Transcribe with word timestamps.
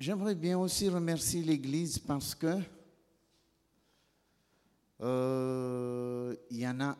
J'aimerais 0.00 0.34
bien 0.34 0.58
aussi 0.58 0.88
remercier 0.88 1.42
l'Église 1.42 1.98
parce 1.98 2.34
que 2.34 2.58
euh, 5.02 6.34
il 6.48 6.56
y 6.56 6.66
en 6.66 6.80
a 6.80 6.96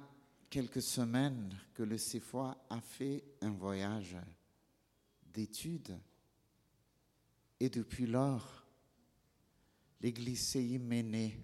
quelques 0.51 0.83
semaines 0.83 1.59
que 1.73 1.83
le 1.83 1.97
CFOA 1.97 2.63
a 2.69 2.79
fait 2.83 3.25
un 3.41 3.53
voyage 3.53 4.19
d'études. 5.33 5.99
Et 7.59 7.71
depuis 7.71 8.05
lors, 8.05 8.67
l'Église 10.03 10.49
s'est 10.49 10.79
menée 10.79 11.43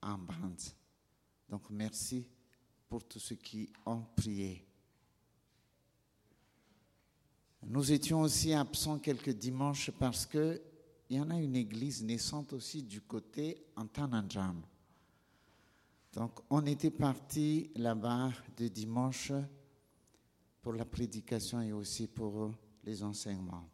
en 0.00 0.16
bande. 0.16 0.62
Donc 1.48 1.62
merci 1.70 2.24
pour 2.88 3.02
tous 3.02 3.18
ceux 3.18 3.34
qui 3.34 3.68
ont 3.84 4.02
prié. 4.14 4.64
Nous 7.64 7.90
étions 7.90 8.20
aussi 8.20 8.52
absents 8.54 9.00
quelques 9.00 9.30
dimanches 9.30 9.90
parce 9.90 10.24
qu'il 11.04 11.16
y 11.16 11.20
en 11.20 11.30
a 11.30 11.38
une 11.38 11.56
église 11.56 12.02
naissante 12.02 12.52
aussi 12.52 12.82
du 12.82 13.00
côté 13.00 13.64
Antananjam. 13.76 14.62
Donc 16.12 16.40
on 16.48 16.64
était 16.66 16.90
parti 16.90 17.70
là-bas 17.76 18.32
de 18.56 18.68
dimanche 18.68 19.32
pour 20.62 20.72
la 20.72 20.84
prédication 20.84 21.60
et 21.60 21.72
aussi 21.72 22.06
pour 22.06 22.52
les 22.84 23.02
enseignements. 23.02 23.68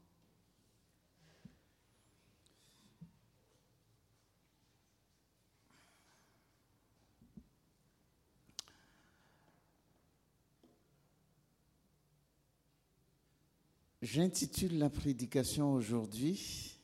J'intitule 14.03 14.79
la 14.79 14.89
prédication 14.89 15.75
aujourd'hui 15.75 16.80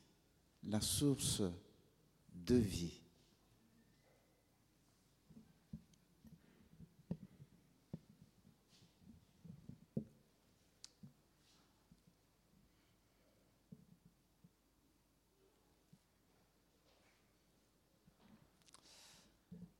La 0.63 0.81
source 0.81 1.41
de 2.33 2.55
vie. 2.55 3.01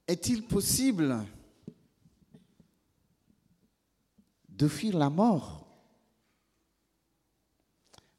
Est-il 0.07 0.41
possible 0.43 1.25
de 4.47 4.67
fuir 4.69 4.97
la 4.97 5.09
mort? 5.09 5.66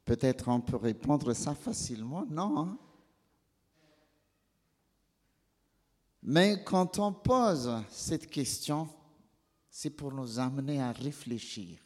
Peut-être 0.09 0.47
on 0.47 0.59
peut 0.59 0.75
répondre 0.75 1.35
ça 1.35 1.53
facilement, 1.53 2.25
non 2.25 2.57
hein? 2.57 2.79
Mais 6.23 6.63
quand 6.63 6.97
on 6.97 7.13
pose 7.13 7.83
cette 7.91 8.27
question, 8.27 8.89
c'est 9.69 9.91
pour 9.91 10.11
nous 10.11 10.39
amener 10.39 10.81
à 10.81 10.91
réfléchir. 10.91 11.79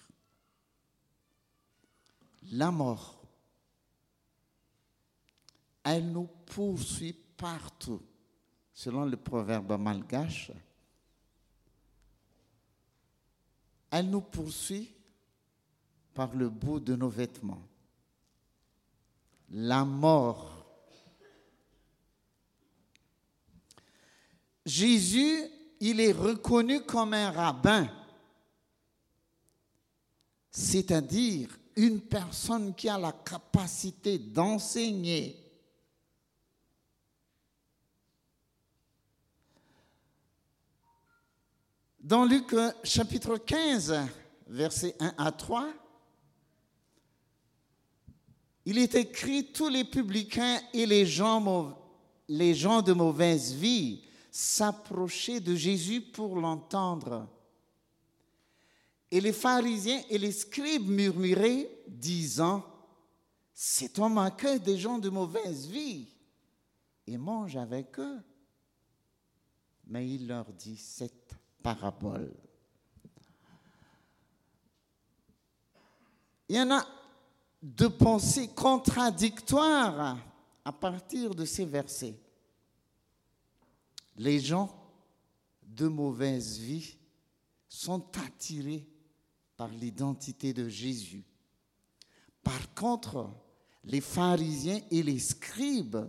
La 2.54 2.72
mort, 2.72 3.22
elle 5.84 6.10
nous 6.10 6.30
poursuit 6.46 7.18
partout 7.36 8.02
selon 8.74 9.04
le 9.04 9.18
proverbe 9.18 9.78
malgache, 9.78 10.54
elle 13.92 14.10
nous 14.10 14.22
poursuit 14.22 14.96
par 16.14 16.34
le 16.34 16.48
bout 16.48 16.80
de 16.80 16.96
nos 16.96 17.10
vêtements. 17.10 17.68
La 19.54 19.86
mort. 19.86 20.50
Jésus, 24.66 25.44
il 25.80 26.00
est 26.00 26.12
reconnu 26.12 26.82
comme 26.82 27.14
un 27.14 27.32
rabbin, 27.32 27.88
c'est-à-dire 30.50 31.50
une 31.76 32.02
personne 32.02 32.74
qui 32.74 32.90
a 32.90 32.98
la 32.98 33.12
capacité 33.12 34.18
d'enseigner 34.18 35.44
Dans 42.04 42.26
Luc 42.26 42.54
chapitre 42.84 43.38
15, 43.38 43.96
versets 44.48 44.94
1 45.00 45.14
à 45.18 45.32
3, 45.32 45.70
il 48.66 48.78
est 48.78 48.96
écrit, 48.96 49.52
tous 49.52 49.68
les 49.68 49.84
publicains 49.84 50.62
et 50.74 50.86
les 50.86 51.06
gens, 51.06 51.42
de 52.28 52.94
mauvaise 52.94 53.54
vie 53.54 54.04
s'approchaient 54.32 55.42
de 55.42 55.54
Jésus 55.54 56.02
pour 56.02 56.38
l'entendre. 56.38 57.28
Et 59.12 59.22
les 59.22 59.34
pharisiens 59.34 60.02
et 60.10 60.18
les 60.18 60.32
scribes 60.32 60.88
murmuraient, 60.88 61.70
disant, 61.88 62.66
cet 63.54 64.00
homme 64.00 64.18
accueille 64.18 64.60
des 64.60 64.78
gens 64.78 64.98
de 64.98 65.10
mauvaise 65.10 65.68
vie 65.68 66.08
et 67.06 67.18
mange 67.18 67.58
avec 67.58 68.00
eux. 68.00 68.20
Mais 69.86 70.10
il 70.10 70.28
leur 70.28 70.52
dit, 70.54 70.78
cette 70.78 71.36
parabole. 71.62 72.34
Il 76.50 76.56
y 76.56 76.62
en 76.62 76.72
a 76.72 76.88
de 77.64 77.88
pensées 77.88 78.50
contradictoires 78.50 80.18
à 80.66 80.72
partir 80.74 81.34
de 81.34 81.46
ces 81.46 81.64
versets. 81.64 82.20
Les 84.18 84.42
gens 84.42 84.70
de 85.64 85.88
mauvaise 85.88 86.58
vie 86.60 86.98
sont 87.70 88.06
attirés 88.18 88.86
par 89.56 89.70
l'identité 89.70 90.54
de 90.54 90.68
Jésus. 90.68 91.24
Par 92.44 92.74
contre, 92.74 93.32
les 93.86 94.02
pharisiens 94.02 94.82
et 94.92 95.02
les 95.02 95.20
scribes, 95.20 96.06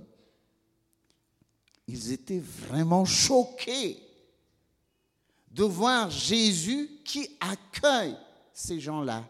ils 1.86 2.10
étaient 2.10 2.42
vraiment 2.42 3.04
choqués 3.04 4.03
de 5.53 5.62
voir 5.62 6.10
Jésus 6.10 6.91
qui 7.04 7.28
accueille 7.38 8.16
ces 8.53 8.81
gens-là 8.81 9.25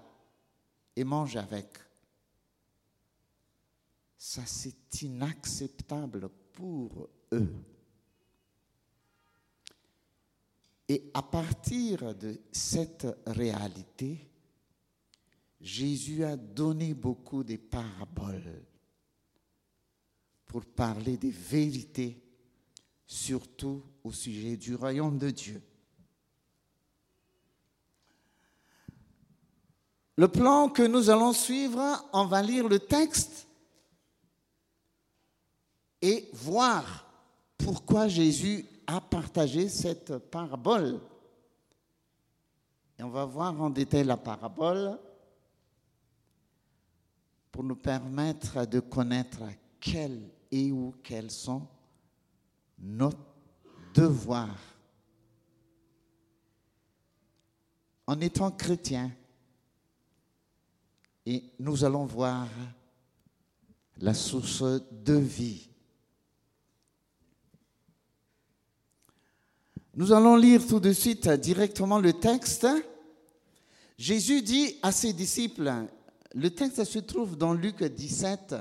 et 0.97 1.05
mange 1.05 1.37
avec. 1.37 1.69
Ça, 4.27 4.41
c'est 4.47 5.03
inacceptable 5.03 6.31
pour 6.55 7.11
eux. 7.31 7.55
Et 10.89 11.11
à 11.13 11.21
partir 11.23 12.15
de 12.15 12.41
cette 12.51 13.07
réalité, 13.27 14.27
Jésus 15.61 16.25
a 16.25 16.39
donné 16.39 16.95
beaucoup 16.95 17.45
de 17.45 17.57
paraboles 17.57 18.65
pour 20.47 20.65
parler 20.65 21.19
des 21.19 21.31
vérités, 21.31 22.19
surtout 23.07 23.83
au 24.03 24.11
sujet 24.11 24.57
du 24.57 24.75
royaume 24.75 25.19
de 25.19 25.29
Dieu. 25.29 25.63
Le 30.17 30.29
plan 30.29 30.71
que 30.71 30.83
nous 30.83 31.11
allons 31.11 31.35
suivre, 31.35 32.09
on 32.15 32.25
va 32.25 32.41
lire 32.41 32.67
le 32.67 32.79
texte 32.79 33.49
et 36.05 36.29
voir 36.35 37.07
pourquoi 37.57 38.09
Jésus 38.09 38.67
a 38.87 39.01
partagé 39.01 39.71
cette 39.71 40.19
parabole. 40.19 41.01
Et 42.99 43.03
on 43.03 43.09
va 43.09 43.25
voir 43.25 43.59
en 43.59 43.71
détail 43.71 44.05
la 44.05 44.19
parabole 44.19 44.99
pour 47.51 47.65
nous 47.65 47.77
permettre 47.77 48.67
de 48.67 48.81
connaître 48.81 49.45
quels 49.81 50.31
et 50.51 50.71
où 50.71 50.95
quels 51.03 51.31
sont 51.31 51.67
nos 52.79 53.13
devoirs. 53.95 54.61
En 58.07 58.21
étant 58.21 58.51
chrétien, 58.51 59.11
et 61.25 61.45
nous 61.59 61.83
allons 61.83 62.05
voir 62.05 62.47
la 63.97 64.13
source 64.13 64.63
de 64.93 65.15
vie. 65.15 65.71
Nous 69.97 70.11
allons 70.13 70.35
lire 70.35 70.67
tout 70.67 70.81
de 70.81 70.93
suite 70.93 71.29
directement 71.29 72.01
le 72.01 72.13
texte. 72.15 72.67
Jésus 73.97 74.43
dit 74.43 74.77
à 74.83 74.91
ses 74.91 75.13
disciples, 75.13 75.73
le 76.35 76.51
texte 76.51 76.83
se 76.83 76.99
trouve 76.99 77.37
dans 77.37 77.55
Luc 77.55 77.85
17, 77.85 78.57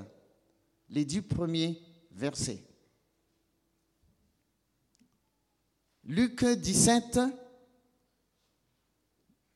les 0.90 1.06
dix 1.06 1.24
premiers 1.24 1.82
versets. 2.12 2.64
Luc 6.04 6.46
17, 6.46 7.20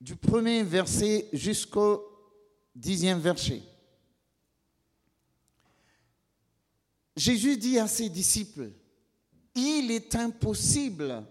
du 0.02 0.16
premier 0.16 0.64
verset 0.64 1.30
jusqu'au 1.32 2.04
dixième 2.74 3.20
verset. 3.20 3.62
Jésus 7.16 7.58
dit 7.58 7.78
à 7.78 7.88
ses 7.88 8.10
disciples, 8.10 8.72
il 9.54 9.92
est 9.92 10.16
impossible 10.16 11.24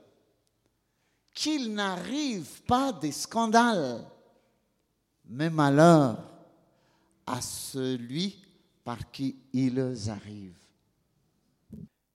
qu'il 1.36 1.74
n'arrive 1.74 2.62
pas 2.62 2.92
des 2.92 3.12
scandales, 3.12 4.02
mais 5.26 5.50
malheur 5.50 6.18
à 7.26 7.42
celui 7.42 8.42
par 8.82 9.10
qui 9.10 9.36
ils 9.52 10.08
arrivent. 10.08 10.58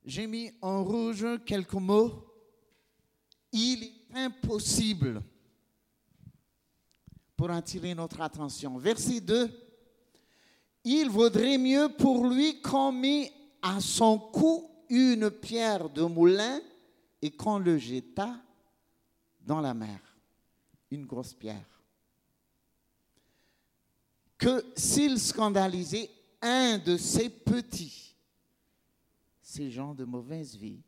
J'ai 0.04 0.26
mis 0.26 0.52
en 0.60 0.84
rouge 0.84 1.28
quelques 1.46 1.74
mots. 1.74 2.26
Il 3.52 3.84
est 3.84 4.18
impossible 4.18 5.22
pour 7.38 7.52
attirer 7.52 7.94
notre 7.94 8.22
attention. 8.22 8.80
Verset 8.80 9.22
2. 9.22 9.52
Il 10.84 11.10
vaudrait 11.12 11.60
mieux 11.60 11.90
pour 11.96 12.26
lui 12.26 12.60
qu'on 12.60 12.92
mit 12.92 13.30
à 13.62 13.80
son 13.82 14.18
cou 14.18 14.68
une 14.90 15.30
pierre 15.30 15.92
de 15.92 16.02
moulin 16.02 16.60
et 17.22 17.30
qu'on 17.30 17.60
le 17.60 17.78
jeta 17.78 18.36
dans 19.46 19.62
la 19.62 19.74
mer, 19.74 20.00
une 20.90 21.06
grosse 21.06 21.34
pierre. 21.34 21.68
Que 24.38 24.66
s'il 24.76 25.20
scandalisait 25.20 26.10
un 26.42 26.78
de 26.80 26.98
ses 26.98 27.30
petits, 27.30 28.16
ces 29.42 29.70
gens 29.70 29.94
de 29.94 30.06
mauvaise 30.06 30.56
vie. 30.56 30.82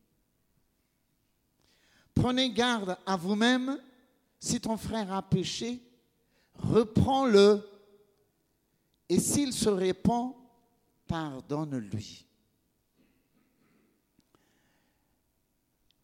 Prenez 2.16 2.52
garde 2.52 2.98
à 3.06 3.16
vous-même, 3.16 3.80
si 4.40 4.60
ton 4.60 4.78
frère 4.78 5.12
a 5.12 5.22
péché, 5.22 5.82
reprends-le, 6.56 7.68
et 9.10 9.20
s'il 9.20 9.54
se 9.54 9.70
répand, 9.70 10.34
pardonne-lui. 11.08 12.26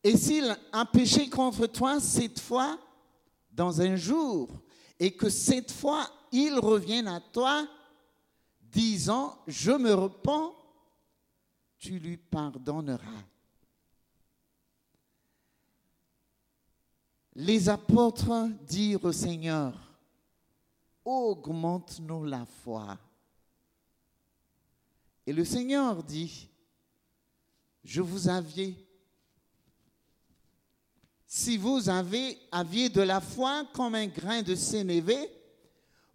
Et 0.03 0.15
s'il 0.15 0.55
a 0.71 0.85
péché 0.85 1.29
contre 1.29 1.67
toi 1.67 1.99
cette 1.99 2.39
fois, 2.39 2.79
dans 3.51 3.81
un 3.81 3.95
jour, 3.95 4.49
et 4.99 5.11
que 5.11 5.29
cette 5.29 5.71
fois 5.71 6.09
il 6.31 6.57
revienne 6.59 7.07
à 7.07 7.19
toi, 7.19 7.67
disant, 8.61 9.37
je 9.47 9.71
me 9.71 9.93
repens, 9.93 10.55
tu 11.77 11.99
lui 11.99 12.17
pardonneras. 12.17 13.23
Les 17.35 17.69
apôtres 17.69 18.49
dirent 18.63 19.05
au 19.05 19.11
Seigneur, 19.11 19.73
augmente-nous 21.05 22.25
la 22.25 22.45
foi. 22.45 22.97
Et 25.25 25.33
le 25.33 25.45
Seigneur 25.45 26.03
dit, 26.03 26.49
je 27.83 28.01
vous 28.01 28.27
avais, 28.27 28.75
si 31.31 31.57
vous 31.57 31.89
avez, 31.89 32.39
aviez 32.51 32.89
de 32.89 33.01
la 33.01 33.21
foi 33.21 33.63
comme 33.71 33.93
un 33.93 34.07
grain 34.07 34.41
de 34.41 34.55
sénévé, 34.55 35.29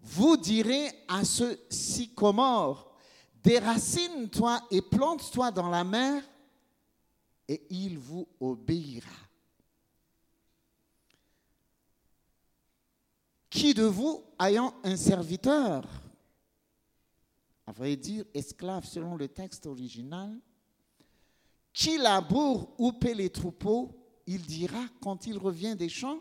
vous 0.01 0.37
direz 0.37 0.91
à 1.07 1.25
ce 1.25 1.57
sycomore, 1.71 2.97
déracine-toi 3.41 4.61
et 4.73 4.83
plante-toi 4.83 5.53
dans 5.53 5.69
la 5.69 5.85
mer, 5.85 6.21
et 7.47 7.65
il 7.71 7.97
vous 7.97 8.27
obéira. 8.41 9.07
Qui 13.49 13.73
de 13.73 13.85
vous, 13.85 14.21
ayant 14.41 14.75
un 14.83 14.97
serviteur, 14.97 15.85
à 17.69 17.71
vrai 17.71 17.95
dire 17.95 18.25
esclave 18.35 18.85
selon 18.85 19.15
le 19.15 19.29
texte 19.29 19.67
original, 19.67 20.37
qui 21.73 21.99
laboure 21.99 22.75
ou 22.79 22.91
paie 22.95 23.15
les 23.15 23.31
troupeaux, 23.31 24.04
il 24.27 24.43
dira 24.43 24.81
quand 25.01 25.27
il 25.27 25.39
revient 25.39 25.77
des 25.77 25.89
champs, 25.89 26.21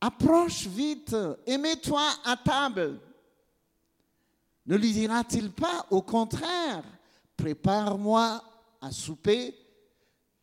approche 0.00 0.66
vite 0.66 1.16
et 1.46 1.58
mets-toi 1.58 2.02
à 2.24 2.36
table. 2.36 3.00
Ne 4.66 4.76
lui 4.76 4.92
dira-t-il 4.92 5.50
pas, 5.52 5.86
au 5.90 6.02
contraire, 6.02 6.84
prépare-moi 7.36 8.42
à 8.80 8.90
souper, 8.90 9.54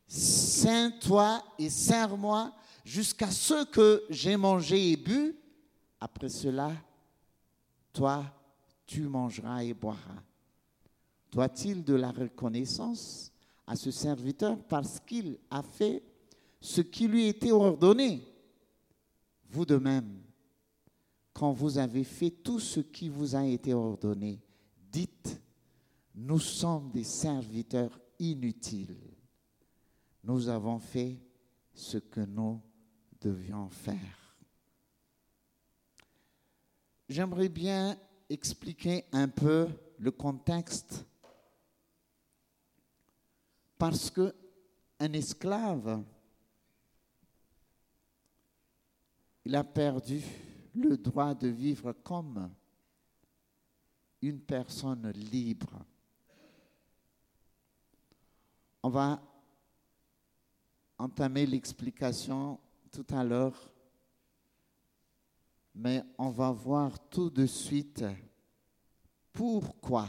sains-toi 0.07 1.43
et 1.59 1.69
sers-moi 1.69 2.53
jusqu'à 2.85 3.31
ce 3.31 3.65
que 3.65 4.03
j'ai 4.09 4.37
mangé 4.37 4.91
et 4.91 4.97
bu. 4.97 5.35
Après 5.99 6.29
cela, 6.29 6.71
toi, 7.91 8.23
tu 8.85 9.01
mangeras 9.01 9.63
et 9.63 9.73
boiras. 9.73 10.23
Doit-il 11.31 11.83
de 11.83 11.95
la 11.95 12.11
reconnaissance 12.11 13.32
à 13.65 13.75
ce 13.75 13.91
serviteur 13.91 14.57
parce 14.67 14.99
qu'il 14.99 15.37
a 15.49 15.63
fait 15.63 16.03
ce 16.59 16.81
qui 16.81 17.07
lui 17.07 17.27
était 17.27 17.51
ordonné 17.51 18.25
Vous 19.49 19.65
de 19.65 19.77
même, 19.77 20.21
quand 21.33 21.51
vous 21.51 21.77
avez 21.77 22.03
fait 22.03 22.31
tout 22.31 22.59
ce 22.59 22.79
qui 22.79 23.09
vous 23.09 23.35
a 23.35 23.45
été 23.45 23.73
ordonné, 23.73 24.41
dites, 24.91 25.41
nous 26.15 26.39
sommes 26.39 26.91
des 26.91 27.03
serviteurs 27.03 27.99
inutiles. 28.19 28.95
Nous 30.23 30.47
avons 30.47 30.79
fait 30.79 31.19
ce 31.73 31.97
que 31.97 32.21
nous 32.21 32.61
devions 33.19 33.67
faire. 33.69 34.37
J'aimerais 37.09 37.49
bien 37.49 37.97
expliquer 38.29 39.05
un 39.11 39.27
peu 39.27 39.67
le 39.97 40.11
contexte 40.11 41.05
parce 43.83 44.09
que 44.09 44.33
un 44.97 45.11
esclave, 45.11 46.01
il 49.43 49.53
a 49.57 49.63
perdu 49.65 50.23
le 50.73 50.95
droit 50.95 51.35
de 51.35 51.49
vivre 51.49 51.91
comme 51.91 52.49
une 54.21 54.39
personne 54.39 55.11
libre. 55.11 55.85
On 58.81 58.87
va 58.87 59.21
entamer 60.97 61.45
l'explication 61.45 62.61
tout 62.89 63.07
à 63.09 63.21
l'heure, 63.21 63.69
mais 65.75 66.05
on 66.17 66.29
va 66.29 66.51
voir 66.51 67.09
tout 67.09 67.29
de 67.29 67.45
suite 67.45 68.05
pourquoi. 69.33 70.07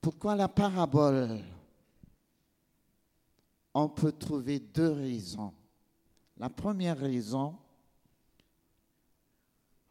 Pourquoi 0.00 0.34
la 0.34 0.48
parabole? 0.48 1.42
On 3.74 3.88
peut 3.88 4.12
trouver 4.12 4.58
deux 4.58 4.90
raisons. 4.90 5.52
La 6.36 6.48
première 6.48 6.98
raison, 6.98 7.56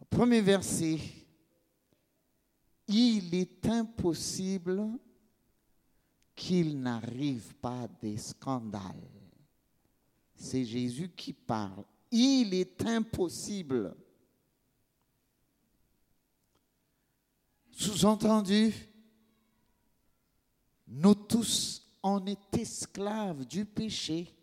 premier 0.09 0.41
verset, 0.41 0.99
il 2.87 3.33
est 3.35 3.65
impossible 3.67 4.89
qu'il 6.35 6.79
n'arrive 6.79 7.53
pas 7.55 7.87
des 8.01 8.17
scandales. 8.17 9.09
C'est 10.33 10.65
Jésus 10.65 11.09
qui 11.09 11.33
parle. 11.33 11.83
Il 12.11 12.53
est 12.53 12.83
impossible. 12.85 13.95
Sous-entendu, 17.71 18.73
nous 20.89 21.15
tous, 21.15 21.85
on 22.03 22.25
est 22.25 22.57
esclaves 22.57 23.45
du 23.45 23.63
péché. 23.63 24.35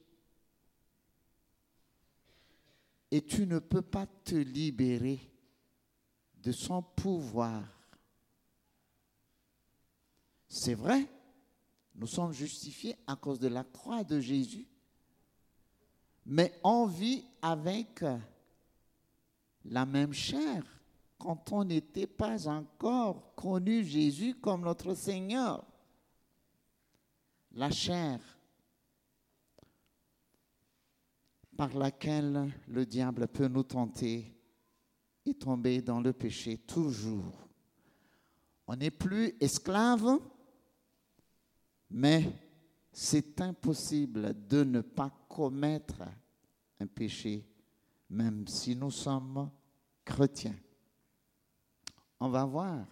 et 3.10 3.22
tu 3.22 3.46
ne 3.46 3.58
peux 3.58 3.82
pas 3.82 4.06
te 4.06 4.34
libérer 4.34 5.20
de 6.42 6.52
son 6.52 6.82
pouvoir. 6.82 7.62
C'est 10.48 10.74
vrai, 10.74 11.06
nous 11.94 12.06
sommes 12.06 12.32
justifiés 12.32 12.96
à 13.06 13.16
cause 13.16 13.38
de 13.38 13.48
la 13.48 13.64
croix 13.64 14.04
de 14.04 14.20
Jésus, 14.20 14.66
mais 16.24 16.52
on 16.62 16.86
vit 16.86 17.24
avec 17.42 18.04
la 19.64 19.86
même 19.86 20.12
chair 20.12 20.64
quand 21.18 21.52
on 21.52 21.64
n'était 21.64 22.06
pas 22.06 22.48
encore 22.48 23.34
connu 23.34 23.84
Jésus 23.84 24.34
comme 24.34 24.62
notre 24.62 24.94
Seigneur. 24.94 25.64
La 27.56 27.70
chair 27.70 28.20
par 31.56 31.72
laquelle 31.74 32.52
le 32.68 32.84
diable 32.84 33.26
peut 33.28 33.48
nous 33.48 33.62
tenter 33.62 34.30
et 35.24 35.32
tomber 35.32 35.80
dans 35.80 36.00
le 36.00 36.12
péché 36.12 36.58
toujours. 36.58 37.48
On 38.66 38.76
n'est 38.76 38.90
plus 38.90 39.34
esclave, 39.40 40.20
mais 41.88 42.30
c'est 42.92 43.40
impossible 43.40 44.46
de 44.46 44.62
ne 44.62 44.82
pas 44.82 45.10
commettre 45.26 46.02
un 46.78 46.86
péché, 46.86 47.42
même 48.10 48.46
si 48.46 48.76
nous 48.76 48.90
sommes 48.90 49.50
chrétiens. 50.04 50.56
On 52.20 52.28
va 52.28 52.44
voir 52.44 52.86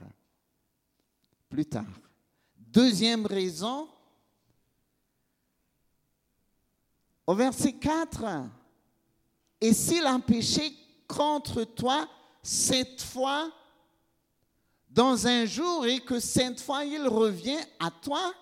plus 1.51 1.67
tard. 1.67 2.01
Deuxième 2.57 3.27
raison, 3.27 3.89
au 7.27 7.35
verset 7.35 7.75
4, 7.75 8.25
et 9.61 9.73
s'il 9.73 10.05
a 10.05 10.19
péché 10.19 10.73
contre 11.09 11.65
toi 11.65 12.09
cette 12.43 13.01
fois, 13.01 13.51
dans 14.89 15.27
un 15.27 15.45
jour, 15.45 15.87
et 15.87 16.01
que 16.01 16.21
cette 16.21 16.61
fois 16.61 16.85
il 16.85 17.07
revient 17.09 17.61
à 17.81 17.91
toi, 17.91 18.33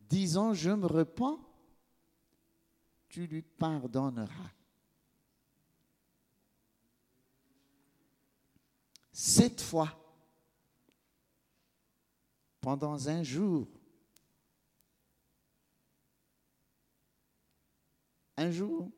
disant, 0.00 0.52
je 0.52 0.70
me 0.70 0.86
repens, 0.86 1.38
tu 3.08 3.26
lui 3.26 3.42
pardonneras. 3.42 4.50
Cette 9.12 9.60
fois, 9.60 9.90
pendant 12.60 13.08
un 13.08 13.22
jour, 13.22 13.68
un 18.36 18.50
jour, 18.50 18.90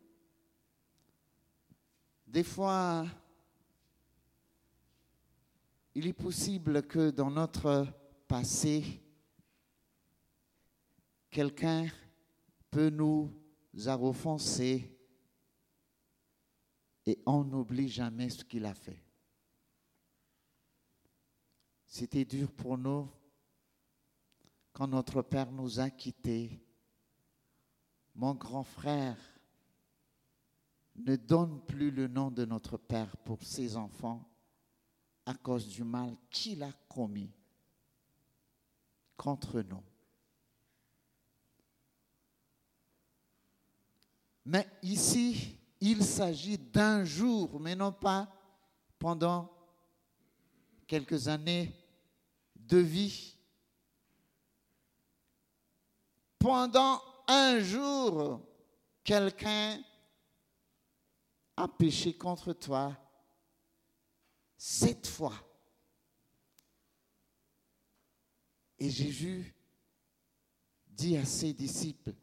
des 2.27 2.45
fois, 2.45 3.07
il 5.95 6.07
est 6.07 6.13
possible 6.13 6.83
que 6.83 7.11
dans 7.11 7.31
notre 7.31 7.87
passé, 8.27 9.03
quelqu'un 11.31 11.89
peut 12.71 12.91
nous 12.91 13.33
offensés 14.03 14.91
et 17.07 17.21
on 17.27 17.45
n'oublie 17.45 17.89
jamais 17.89 18.31
ce 18.31 18.45
qu'il 18.45 18.65
a 18.65 18.75
fait. 18.75 19.03
C'était 21.87 22.25
dur 22.25 22.51
pour 22.51 22.79
nous 22.79 23.09
quand 24.73 24.89
notre 24.89 25.23
Père 25.23 25.53
nous 25.53 25.79
a 25.79 25.91
quittés. 25.91 26.64
Mon 28.15 28.35
grand 28.35 28.63
frère 28.63 29.17
ne 30.97 31.17
donne 31.17 31.61
plus 31.67 31.91
le 31.91 32.07
nom 32.07 32.31
de 32.31 32.45
notre 32.45 32.77
Père 32.77 33.17
pour 33.19 33.43
ses 33.43 33.77
enfants 33.77 34.29
à 35.27 35.35
cause 35.35 35.67
du 35.69 35.83
mal 35.83 36.17
qu'il 36.31 36.63
a 36.63 36.73
commis 36.89 37.33
contre 39.17 39.61
nous. 39.63 39.83
Mais 44.45 44.69
ici, 44.83 45.59
il 45.81 46.05
s'agit 46.05 46.59
d'un 46.59 47.05
jour, 47.05 47.59
mais 47.59 47.75
non 47.75 47.93
pas 47.93 48.29
pendant 48.99 49.51
quelques 50.87 51.29
années 51.29 51.75
de 52.55 52.79
vie. 52.79 53.37
Pendant 56.39 57.01
un 57.27 57.59
jour, 57.61 58.41
quelqu'un 59.03 59.83
a 61.57 61.69
péché 61.69 62.17
contre 62.17 62.53
toi 62.53 62.97
cette 64.57 65.07
fois. 65.07 65.35
Et 68.79 68.91
Jésus 68.91 69.55
dit 70.89 71.17
à 71.17 71.25
ses 71.25 71.53
disciples, 71.53 72.15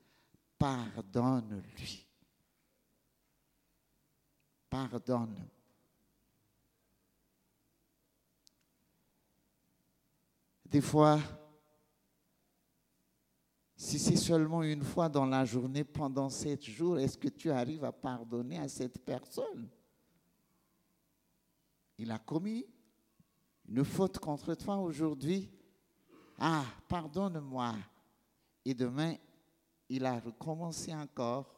pardonne-lui. 0.58 2.08
Pardonne. 4.70 5.50
Des 10.66 10.82
fois, 10.82 11.20
si 13.82 13.98
c'est 13.98 14.16
seulement 14.16 14.62
une 14.62 14.84
fois 14.84 15.10
dans 15.10 15.26
la 15.26 15.44
journée 15.44 15.84
pendant 15.84 16.30
sept 16.30 16.64
jours, 16.64 17.00
est-ce 17.00 17.18
que 17.18 17.30
tu 17.30 17.50
arrives 17.50 17.84
à 17.84 17.92
pardonner 17.92 18.60
à 18.60 18.68
cette 18.68 19.04
personne? 19.04 19.68
Il 21.98 22.12
a 22.12 22.20
commis 22.20 22.64
une 23.68 23.84
faute 23.84 24.20
contre 24.20 24.54
toi 24.54 24.78
aujourd'hui. 24.78 25.50
Ah, 26.38 26.64
pardonne-moi. 26.88 27.74
Et 28.64 28.76
demain, 28.76 29.16
il 29.90 30.06
a 30.06 30.20
recommencé 30.20 30.94
encore 30.94 31.52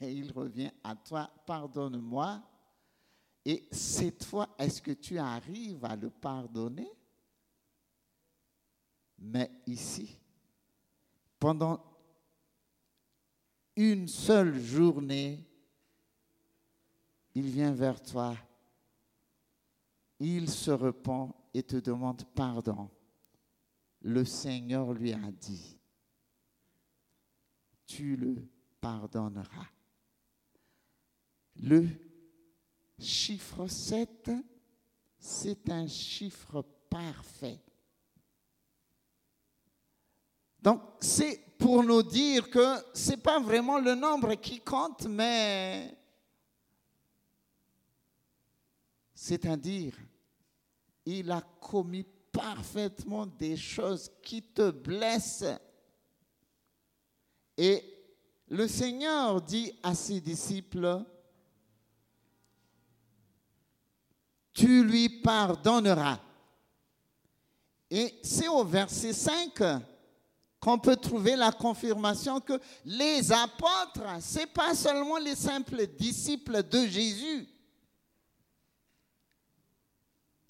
et 0.00 0.10
il 0.10 0.32
revient 0.32 0.70
à 0.82 0.96
toi, 0.96 1.30
pardonne-moi. 1.44 2.42
Et 3.44 3.68
cette 3.70 4.24
fois, 4.24 4.48
est-ce 4.58 4.80
que 4.80 4.92
tu 4.92 5.18
arrives 5.18 5.84
à 5.84 5.94
le 5.94 6.08
pardonner? 6.08 6.90
Mais 9.18 9.50
ici, 9.66 10.19
pendant 11.40 11.82
une 13.74 14.06
seule 14.06 14.60
journée, 14.60 15.48
il 17.34 17.46
vient 17.46 17.72
vers 17.72 18.02
toi, 18.02 18.36
il 20.18 20.50
se 20.50 20.70
repent 20.70 21.34
et 21.54 21.62
te 21.62 21.76
demande 21.76 22.24
pardon. 22.34 22.90
Le 24.02 24.24
Seigneur 24.24 24.92
lui 24.92 25.12
a 25.12 25.30
dit, 25.32 25.78
tu 27.86 28.16
le 28.16 28.46
pardonneras. 28.80 29.68
Le 31.56 31.86
chiffre 32.98 33.66
7, 33.66 34.30
c'est 35.18 35.70
un 35.70 35.86
chiffre 35.86 36.62
parfait. 36.88 37.60
Donc, 40.62 40.82
c'est 41.00 41.40
pour 41.58 41.82
nous 41.82 42.02
dire 42.02 42.48
que 42.50 42.76
ce 42.94 43.10
n'est 43.10 43.16
pas 43.16 43.38
vraiment 43.40 43.78
le 43.78 43.94
nombre 43.94 44.34
qui 44.34 44.60
compte, 44.60 45.06
mais 45.06 45.96
c'est-à-dire, 49.14 49.94
il 51.04 51.30
a 51.30 51.42
commis 51.60 52.06
parfaitement 52.32 53.26
des 53.26 53.56
choses 53.56 54.10
qui 54.22 54.42
te 54.42 54.70
blessent. 54.70 55.58
Et 57.56 57.84
le 58.48 58.66
Seigneur 58.66 59.40
dit 59.42 59.72
à 59.82 59.94
ses 59.94 60.20
disciples, 60.20 61.04
tu 64.52 64.84
lui 64.84 65.20
pardonneras. 65.20 66.18
Et 67.90 68.18
c'est 68.22 68.48
au 68.48 68.64
verset 68.64 69.12
5 69.12 69.62
qu'on 70.60 70.78
peut 70.78 70.96
trouver 70.96 71.36
la 71.36 71.52
confirmation 71.52 72.40
que 72.40 72.60
les 72.84 73.32
apôtres, 73.32 74.20
ce 74.20 74.40
n'est 74.40 74.46
pas 74.46 74.74
seulement 74.74 75.16
les 75.18 75.34
simples 75.34 75.86
disciples 75.86 76.62
de 76.62 76.86
Jésus. 76.86 77.48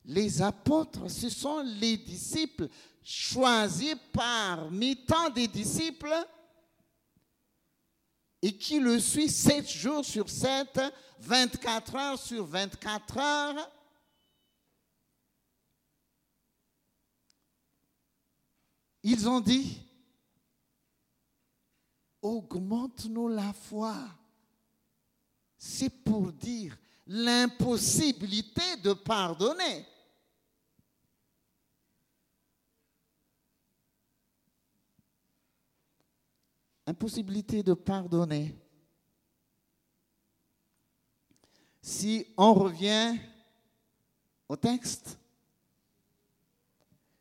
Les 0.04 0.42
apôtres, 0.42 1.08
ce 1.08 1.28
sont 1.28 1.60
les 1.60 1.96
disciples 1.96 2.68
choisis 3.02 3.94
parmi 4.12 4.96
tant 5.04 5.30
des 5.30 5.48
disciples 5.48 6.14
et 8.42 8.56
qui 8.56 8.80
le 8.80 8.98
suivent 8.98 9.30
7 9.30 9.68
jours 9.68 10.04
sur 10.04 10.28
7, 10.28 10.80
24 11.20 11.94
heures 11.94 12.18
sur 12.18 12.44
24 12.46 13.18
heures. 13.18 13.70
Ils 19.02 19.28
ont 19.28 19.40
dit, 19.40 19.78
augmente-nous 22.22 23.28
la 23.28 23.52
foi. 23.52 23.96
C'est 25.58 25.90
pour 25.90 26.32
dire 26.32 26.76
l'impossibilité 27.06 28.76
de 28.82 28.92
pardonner. 28.92 29.86
Impossibilité 36.86 37.62
de 37.62 37.74
pardonner. 37.74 38.54
Si 41.82 42.26
on 42.36 42.52
revient 42.54 43.16
au 44.48 44.56
texte, 44.56 45.18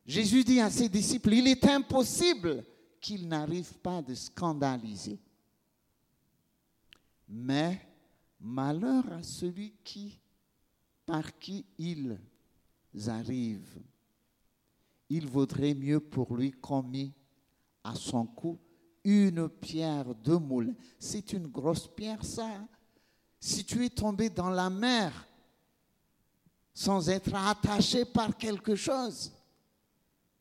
Jésus 0.04 0.42
dit 0.44 0.60
à 0.60 0.70
ses 0.70 0.88
disciples, 0.88 1.32
il 1.32 1.46
est 1.46 1.64
impossible 1.66 2.64
qu'ils 3.00 3.26
n'arrivent 3.26 3.78
pas 3.78 4.02
de 4.02 4.14
scandaliser. 4.14 5.18
Mais 7.28 7.80
malheur 8.40 9.10
à 9.12 9.22
celui 9.22 9.74
qui, 9.84 10.18
par 11.06 11.38
qui 11.38 11.64
ils 11.78 12.18
arrivent. 13.06 13.82
Il 15.08 15.26
vaudrait 15.28 15.74
mieux 15.74 16.00
pour 16.00 16.36
lui 16.36 16.52
qu'on 16.52 16.82
mit 16.82 17.12
à 17.82 17.94
son 17.94 18.26
cou 18.26 18.58
une 19.04 19.48
pierre 19.48 20.14
de 20.14 20.34
moule. 20.34 20.74
C'est 20.98 21.32
une 21.32 21.46
grosse 21.46 21.88
pierre, 21.88 22.24
ça. 22.24 22.46
Hein. 22.46 22.68
Si 23.38 23.64
tu 23.64 23.84
es 23.84 23.90
tombé 23.90 24.28
dans 24.28 24.50
la 24.50 24.68
mer 24.68 25.26
sans 26.74 27.08
être 27.08 27.34
attaché 27.34 28.04
par 28.04 28.36
quelque 28.36 28.74
chose, 28.74 29.32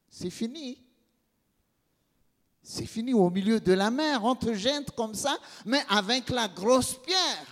c'est 0.10 0.30
fini. 0.30 0.84
C'est 2.72 2.86
fini 2.86 3.16
au 3.16 3.32
milieu 3.32 3.60
de 3.60 3.74
la 3.74 3.90
mer, 3.90 4.24
on 4.24 4.36
te 4.36 4.92
comme 4.92 5.16
ça, 5.16 5.36
mais 5.66 5.84
avec 5.90 6.30
la 6.30 6.48
grosse 6.48 6.94
pierre. 7.02 7.48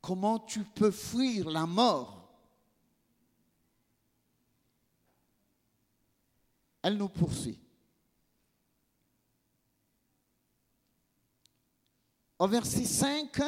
Comment 0.00 0.38
tu 0.38 0.62
peux 0.62 0.92
fuir 0.92 1.50
la 1.50 1.66
mort? 1.66 2.32
Elle 6.82 6.98
nous 6.98 7.08
poursuit. 7.08 7.58
Au 12.38 12.46
verset 12.46 12.84
5, 12.84 13.42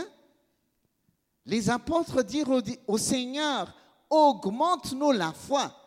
les 1.45 1.71
apôtres 1.71 2.25
dirent 2.25 2.61
au 2.89 2.99
Seigneur, 2.99 3.73
augmente-nous 4.11 5.13
la 5.13 5.33
foi. 5.33 5.86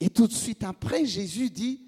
Et 0.00 0.08
tout 0.08 0.26
de 0.26 0.32
suite 0.32 0.64
après, 0.64 1.04
Jésus 1.04 1.50
dit, 1.50 1.82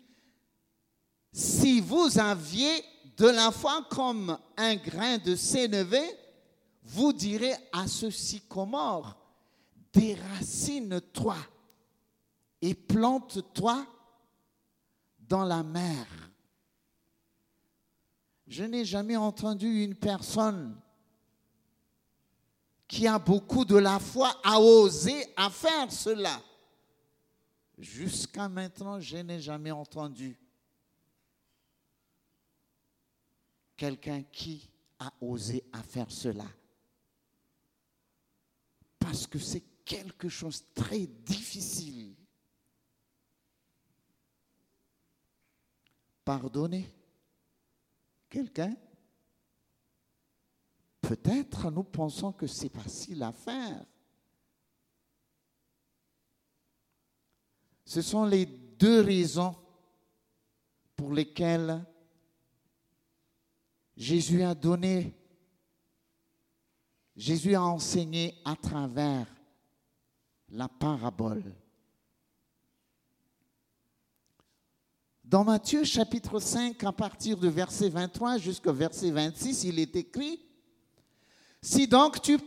si 1.33 1.81
vous 1.81 2.19
aviez 2.19 2.85
de 3.17 3.27
la 3.27 3.51
foi 3.51 3.87
comme 3.91 4.39
un 4.57 4.77
grain 4.77 5.17
de 5.17 5.35
sénévé, 5.35 6.03
vous 6.83 7.13
direz 7.15 7.55
à 7.73 7.87
ce 7.87 8.11
sycomore, 8.11 9.17
déracine-toi 9.95 11.37
et 12.61 12.75
plante-toi 12.75 13.87
dans 15.19 15.45
la 15.45 15.63
mer. 15.63 16.07
Je 18.47 18.65
n'ai 18.65 18.85
jamais 18.85 19.17
entendu 19.17 19.85
une 19.85 19.95
personne 19.95 20.79
qui 22.87 23.07
a 23.07 23.19
beaucoup 23.19 23.65
de 23.65 23.77
la 23.77 23.99
foi 23.99 24.39
à 24.45 24.61
oser 24.61 25.33
à 25.35 25.49
faire 25.49 25.91
cela. 25.91 26.39
Jusqu'à 27.83 28.49
maintenant, 28.49 29.01
je 29.01 29.17
n'ai 29.17 29.41
jamais 29.41 29.73
entendu 29.73 30.39
quelqu'un 33.77 34.23
qui 34.23 34.71
a 35.01 35.13
osé 35.21 35.65
à 35.73 35.83
faire 35.83 36.09
cela. 36.09 36.47
Parce 39.01 39.27
que 39.27 39.41
c'est 39.41 39.65
quelque 39.85 40.29
chose 40.29 40.63
de 40.63 40.83
très 40.83 41.07
difficile. 41.07 42.15
Pardonner 46.25 46.89
quelqu'un 48.31 48.77
Peut-être 51.01 51.69
nous 51.73 51.83
pensons 51.83 52.33
que 52.33 52.47
c'est 52.47 52.73
facile 52.73 53.25
à 53.25 53.33
faire. 53.33 53.85
Ce 57.93 58.01
sont 58.01 58.25
les 58.25 58.47
deux 58.47 59.03
raisons 59.03 59.55
pour 60.97 61.13
lesquelles 61.13 61.85
Jésus 63.95 64.43
a 64.43 64.55
donné, 64.55 65.15
Jésus 67.15 67.55
a 67.55 67.63
enseigné 67.63 68.41
à 68.47 68.57
travers 68.57 69.27
la 70.49 70.69
parabole. 70.71 71.55
Dans 75.23 75.45
Matthieu 75.45 75.85
chapitre 75.85 76.41
5, 76.41 76.83
à 76.85 76.93
partir 76.93 77.37
du 77.37 77.51
verset 77.51 77.91
23 77.91 78.39
jusqu'au 78.39 78.73
verset 78.73 79.11
26, 79.11 79.65
il 79.65 79.79
est 79.79 79.95
écrit, 79.97 80.41
si 81.61 81.87
donc 81.87 82.23
tu, 82.23 82.39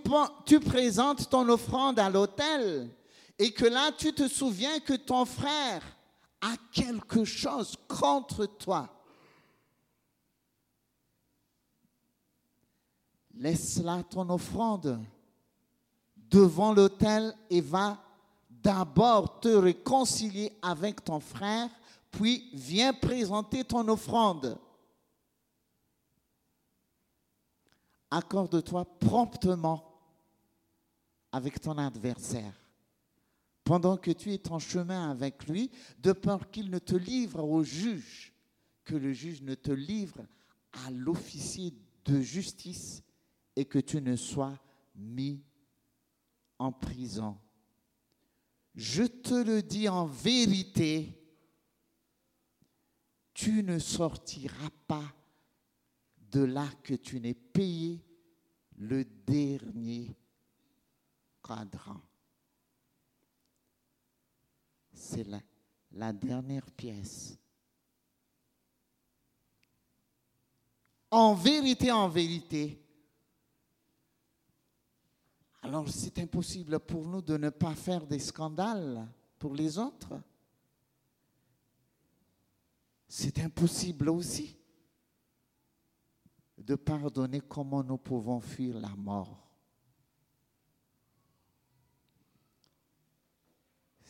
tu 0.47 0.59
présentes 0.59 1.29
ton 1.29 1.47
offrande 1.49 1.99
à 1.99 2.09
l'autel 2.09 2.89
et 3.38 3.51
que 3.51 3.65
là 3.65 3.92
tu 3.92 4.13
te 4.13 4.27
souviens 4.27 4.80
que 4.80 4.94
ton 4.94 5.26
frère 5.26 5.82
a 6.41 6.56
quelque 6.71 7.24
chose 7.24 7.76
contre 7.88 8.45
toi, 8.45 8.89
laisse 13.34 13.78
là 13.78 14.04
ton 14.04 14.30
offrande 14.30 15.04
devant 16.15 16.74
l'autel 16.74 17.36
et 17.50 17.62
va 17.62 18.02
d'abord 18.50 19.39
te 19.39 19.50
réconcilier 19.50 20.52
avec 20.62 21.04
ton 21.04 21.19
frère, 21.19 21.69
puis 22.12 22.50
viens 22.54 22.93
présenter 22.93 23.63
ton 23.63 23.88
offrande. 23.88 24.58
accorde-toi 28.15 28.86
promptement 29.00 29.84
avec 31.32 31.60
ton 31.60 31.78
adversaire 31.78 32.54
pendant 33.65 33.97
que 33.97 34.12
tu 34.12 34.32
es 34.32 34.51
en 34.51 34.60
chemin 34.60 35.10
avec 35.10 35.47
lui, 35.47 35.71
de 35.97 36.13
peur 36.13 36.51
qu'il 36.51 36.69
ne 36.69 36.78
te 36.80 36.95
livre 36.95 37.43
au 37.43 37.63
juge, 37.63 38.32
que 38.86 38.95
le 38.95 39.12
juge 39.12 39.41
ne 39.41 39.56
te 39.56 39.71
livre 39.71 40.25
à 40.71 40.91
l'officier 40.91 41.73
de 42.06 42.21
justice 42.21 43.04
et 43.56 43.65
que 43.65 43.80
tu 43.80 43.99
ne 44.01 44.15
sois 44.15 44.58
mis 44.95 45.43
en 46.60 46.71
prison. 46.71 47.38
Je 48.75 49.04
te 49.04 49.34
le 49.34 49.63
dis 49.63 49.89
en 49.89 50.06
vérité, 50.06 51.19
tu 53.34 53.63
ne 53.63 53.80
sortiras 53.80 54.69
pas 54.88 55.12
de 56.32 56.41
là 56.41 56.69
que 56.84 56.93
tu 56.93 57.19
n'es 57.19 57.34
payé 57.34 58.06
le 58.78 59.06
dernier 59.06 60.15
cadran. 61.43 61.99
C'est 64.95 65.27
la, 65.91 66.13
dernière 66.13 66.71
pièce. 66.71 67.38
En 71.12 71.36
vérité, 71.36 71.91
en 71.91 72.10
vérité, 72.10 72.81
alors 75.62 75.88
c'est 75.89 76.17
impossible 76.19 76.79
pour 76.79 77.05
nous 77.05 77.21
de 77.21 77.38
ne 77.38 77.49
pas 77.49 77.75
faire 77.75 78.05
des 78.08 78.19
scandales 78.19 79.08
pour 79.38 79.53
les 79.53 79.77
autres. 79.77 80.19
C'est 83.08 83.39
impossible 83.39 84.10
aussi 84.10 84.58
de 86.58 86.75
pardonner, 86.75 87.41
comment 87.41 87.84
nous 87.84 87.97
pouvons 87.97 88.39
fuir 88.39 88.79
la 88.79 88.95
mort. 88.95 89.44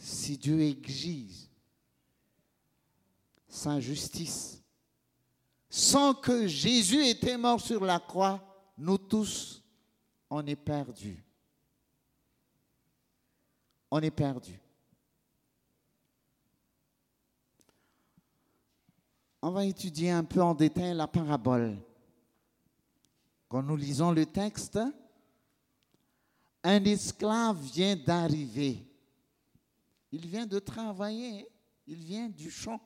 Si 0.05 0.37
Dieu 0.37 0.61
exige 0.61 1.49
sa 3.47 3.79
justice, 3.79 4.61
sans 5.67 6.13
que 6.13 6.45
Jésus 6.45 7.03
était 7.07 7.39
mort 7.39 7.59
sur 7.59 7.83
la 7.83 7.99
croix, 7.99 8.39
nous 8.77 8.99
tous, 8.99 9.63
on 10.29 10.45
est 10.45 10.55
perdus. 10.55 11.25
On 13.89 13.99
est 13.99 14.11
perdus. 14.11 14.59
On 19.41 19.49
va 19.49 19.65
étudier 19.65 20.11
un 20.11 20.23
peu 20.23 20.43
en 20.43 20.53
détail 20.53 20.93
la 20.93 21.07
parabole. 21.07 21.79
Quand 23.49 23.63
nous 23.63 23.75
lisons 23.75 24.11
le 24.11 24.27
texte, 24.27 24.77
un 26.63 26.83
esclave 26.83 27.59
vient 27.59 27.95
d'arriver. 27.95 28.85
Il 30.15 30.27
vient 30.27 30.45
de 30.45 30.59
travailler, 30.59 31.45
il 31.87 32.01
vient 32.01 32.29
du 32.29 32.49
champ. 32.49 32.79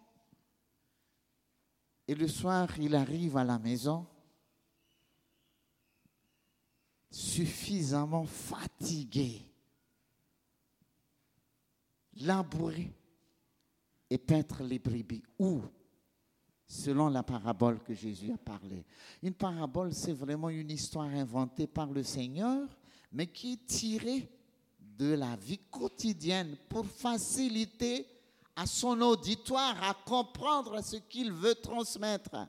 Et 2.07 2.15
le 2.15 2.27
soir, 2.27 2.67
il 2.79 2.95
arrive 2.95 3.37
à 3.37 3.43
la 3.43 3.59
maison 3.59 4.07
suffisamment 7.11 8.25
fatigué, 8.25 9.43
labourer 12.15 12.91
et 14.09 14.17
peindre 14.17 14.63
les 14.63 14.79
brebis. 14.79 15.21
Où 15.37 15.61
selon 16.65 17.09
la 17.09 17.21
parabole 17.21 17.83
que 17.83 17.93
Jésus 17.93 18.31
a 18.31 18.39
parlé. 18.39 18.83
Une 19.21 19.35
parabole, 19.35 19.93
c'est 19.93 20.13
vraiment 20.13 20.49
une 20.49 20.71
histoire 20.71 21.05
inventée 21.05 21.67
par 21.67 21.91
le 21.91 22.01
Seigneur, 22.01 22.67
mais 23.11 23.27
qui 23.27 23.53
est 23.53 23.65
tirée 23.67 24.27
de 24.99 25.15
la 25.15 25.35
vie 25.37 25.61
quotidienne 25.71 26.55
pour 26.69 26.85
faciliter 26.85 28.05
à 28.55 28.67
son 28.67 29.01
auditoire 29.01 29.81
à 29.81 29.95
comprendre 29.95 30.83
ce 30.83 30.97
qu'il 30.97 31.31
veut 31.31 31.55
transmettre. 31.55 32.47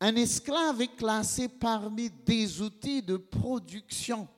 Un 0.00 0.16
esclave 0.16 0.80
est 0.80 0.96
classé 0.96 1.48
parmi 1.48 2.08
des 2.08 2.62
outils 2.62 3.02
de 3.02 3.18
production 3.18 4.28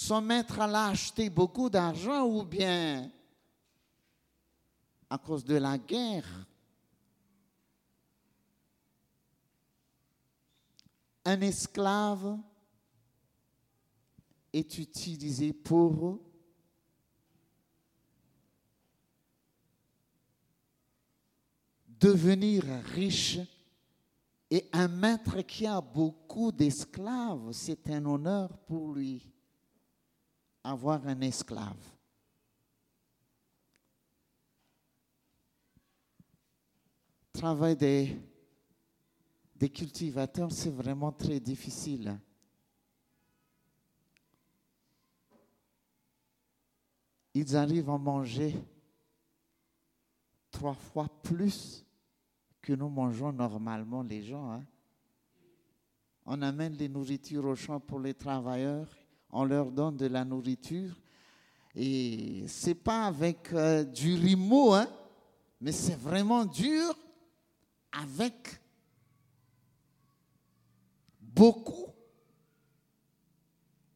son 0.00 0.22
maître 0.22 0.58
allait 0.58 0.90
acheter 0.92 1.28
beaucoup 1.28 1.68
d'argent 1.68 2.24
ou 2.24 2.42
bien 2.42 3.10
à 5.10 5.18
cause 5.18 5.44
de 5.44 5.56
la 5.56 5.76
guerre. 5.76 6.24
Un 11.24 11.40
esclave 11.42 12.38
est 14.52 14.78
utilisé 14.78 15.52
pour 15.52 16.20
devenir 22.00 22.64
riche 22.94 23.38
et 24.50 24.68
un 24.72 24.88
maître 24.88 25.42
qui 25.42 25.66
a 25.66 25.80
beaucoup 25.80 26.50
d'esclaves, 26.50 27.52
c'est 27.52 27.88
un 27.90 28.04
honneur 28.04 28.58
pour 28.66 28.94
lui 28.94 29.30
avoir 30.64 31.06
un 31.06 31.20
esclave. 31.20 31.76
Travail 37.32 37.76
des, 37.76 38.18
des 39.60 39.68
cultivateurs, 39.68 40.50
c'est 40.50 40.70
vraiment 40.70 41.12
très 41.12 41.38
difficile. 41.38 42.18
Ils 47.34 47.54
arrivent 47.54 47.90
à 47.90 47.98
manger 47.98 48.56
trois 50.50 50.72
fois 50.72 51.08
plus 51.22 51.84
que 52.62 52.72
nous 52.72 52.88
mangeons 52.88 53.32
normalement 53.32 54.02
les 54.02 54.22
gens. 54.22 54.50
Hein. 54.50 54.64
On 56.24 56.40
amène 56.40 56.72
les 56.72 56.88
nourritures 56.88 57.44
au 57.44 57.54
champ 57.54 57.80
pour 57.80 58.00
les 58.00 58.14
travailleurs, 58.14 58.88
on 59.28 59.44
leur 59.44 59.70
donne 59.70 59.98
de 59.98 60.06
la 60.06 60.24
nourriture. 60.24 60.98
Et 61.74 62.44
c'est 62.48 62.74
pas 62.74 63.04
avec 63.04 63.52
euh, 63.52 63.84
du 63.84 64.14
rimo, 64.14 64.72
hein, 64.72 64.88
mais 65.60 65.72
c'est 65.72 65.98
vraiment 65.98 66.46
dur 66.46 66.94
avec 67.92 68.59
beaucoup. 71.40 71.86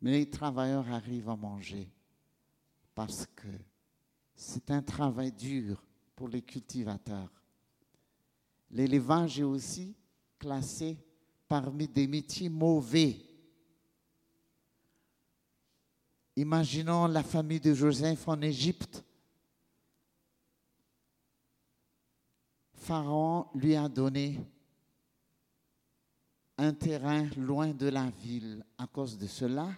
Mais 0.01 0.13
les 0.13 0.31
travailleurs 0.31 0.91
arrivent 0.91 1.29
à 1.29 1.37
manger 1.37 1.91
parce 2.95 3.27
que 3.27 3.49
c'est 4.35 4.71
un 4.71 4.81
travail 4.81 5.31
dur 5.31 5.85
pour 6.17 6.29
les 6.29 6.41
cultivateurs. 6.41 7.31
L'élevage 8.71 9.41
est 9.41 9.45
aussi 9.45 9.95
classé 10.39 10.97
parmi 11.47 11.87
des 11.87 12.07
métiers 12.07 12.49
mauvais. 12.49 13.21
Imaginons 16.37 17.07
la 17.09 17.23
famille 17.23 17.61
de 17.61 17.75
Joseph 17.75 18.27
en 18.27 18.41
Égypte. 18.41 19.05
Pharaon 22.73 23.49
lui 23.55 23.77
a 23.77 23.87
donné 23.87 24.41
un 26.57 26.73
terrain 26.73 27.29
loin 27.37 27.69
de 27.69 27.89
la 27.89 28.11
ville 28.11 28.65
à 28.79 28.87
cause 28.87 29.19
de 29.19 29.27
cela. 29.27 29.69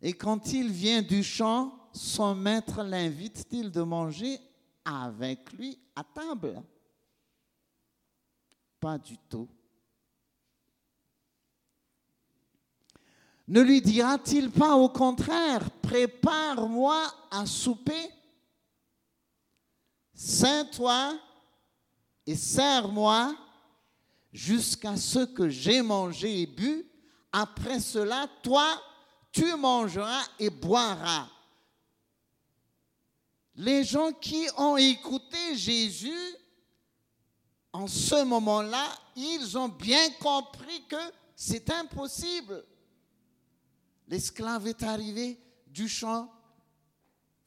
Et 0.00 0.12
quand 0.12 0.52
il 0.52 0.70
vient 0.70 1.02
du 1.02 1.22
champ, 1.22 1.72
son 1.92 2.34
maître 2.34 2.82
l'invite-t-il 2.82 3.70
de 3.70 3.82
manger 3.82 4.38
avec 4.84 5.52
lui 5.52 5.78
à 5.96 6.04
table? 6.04 6.62
Pas 8.80 8.98
du 8.98 9.18
tout. 9.28 9.48
Ne 13.48 13.62
lui 13.62 13.80
dira-t-il 13.80 14.50
pas 14.50 14.76
au 14.76 14.90
contraire, 14.90 15.70
prépare-moi 15.80 17.02
à 17.30 17.46
souper? 17.46 18.10
Sains-toi 20.14 21.18
et 22.26 22.36
sers-moi 22.36 23.34
jusqu'à 24.38 24.96
ce 24.96 25.24
que 25.24 25.48
j'ai 25.48 25.82
mangé 25.82 26.42
et 26.42 26.46
bu. 26.46 26.86
Après 27.32 27.80
cela, 27.80 28.28
toi, 28.40 28.80
tu 29.32 29.44
mangeras 29.56 30.22
et 30.38 30.48
boiras. 30.48 31.28
Les 33.56 33.82
gens 33.82 34.12
qui 34.12 34.46
ont 34.56 34.76
écouté 34.76 35.56
Jésus, 35.56 36.36
en 37.72 37.88
ce 37.88 38.22
moment-là, 38.22 38.86
ils 39.16 39.58
ont 39.58 39.68
bien 39.68 40.08
compris 40.20 40.86
que 40.88 41.12
c'est 41.34 41.68
impossible. 41.70 42.64
L'esclave 44.06 44.68
est 44.68 44.84
arrivé 44.84 45.36
du 45.66 45.88
champ, 45.88 46.32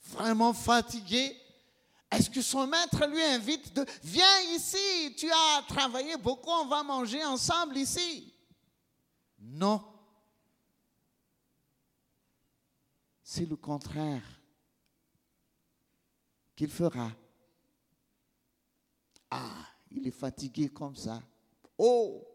vraiment 0.10 0.54
fatigué. 0.54 1.41
Est-ce 2.12 2.30
que 2.30 2.42
son 2.42 2.68
maître 2.68 3.06
lui 3.08 3.22
invite 3.24 3.74
de 3.74 3.86
Viens 4.04 4.42
ici, 4.54 5.16
tu 5.18 5.32
as 5.32 5.64
travaillé 5.68 6.18
beaucoup, 6.18 6.50
on 6.50 6.66
va 6.68 6.84
manger 6.84 7.24
ensemble 7.24 7.78
ici 7.78 8.34
Non. 9.40 9.82
C'est 13.24 13.46
le 13.46 13.56
contraire 13.56 14.24
qu'il 16.54 16.70
fera. 16.70 17.10
Ah, 19.30 19.66
il 19.90 20.06
est 20.06 20.12
fatigué 20.12 20.68
comme 20.68 20.98
ça. 20.98 21.24
Oh, 21.78 22.28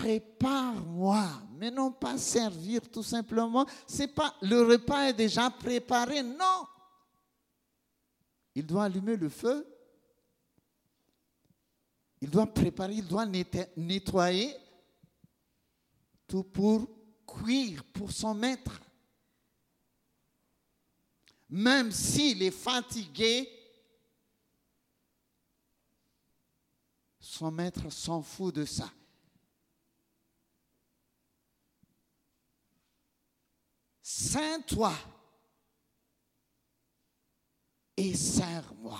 prépare-moi, 0.00 1.26
mais 1.56 1.70
non 1.70 1.92
pas 1.92 2.18
servir 2.18 2.88
tout 2.90 3.02
simplement. 3.02 3.66
C'est 3.86 4.14
pas 4.14 4.34
le 4.42 4.62
repas 4.62 5.08
est 5.08 5.14
déjà 5.14 5.50
préparé, 5.50 6.22
non. 6.22 6.66
Il 8.54 8.66
doit 8.66 8.84
allumer 8.84 9.16
le 9.16 9.28
feu. 9.28 9.66
Il 12.20 12.30
doit 12.30 12.46
préparer, 12.46 12.94
il 12.94 13.06
doit 13.06 13.26
nettoyer 13.76 14.56
tout 16.26 16.42
pour 16.42 16.88
cuire 17.26 17.84
pour 17.92 18.10
son 18.10 18.34
maître 18.34 18.80
même 21.48 21.90
s'il 21.90 22.42
est 22.42 22.50
fatigué, 22.50 23.48
son 27.18 27.50
maître 27.50 27.90
s'en 27.90 28.22
fout 28.22 28.54
de 28.54 28.64
ça. 28.64 28.90
Saint-toi 34.18 34.92
et 37.96 38.16
sers-moi. 38.16 38.98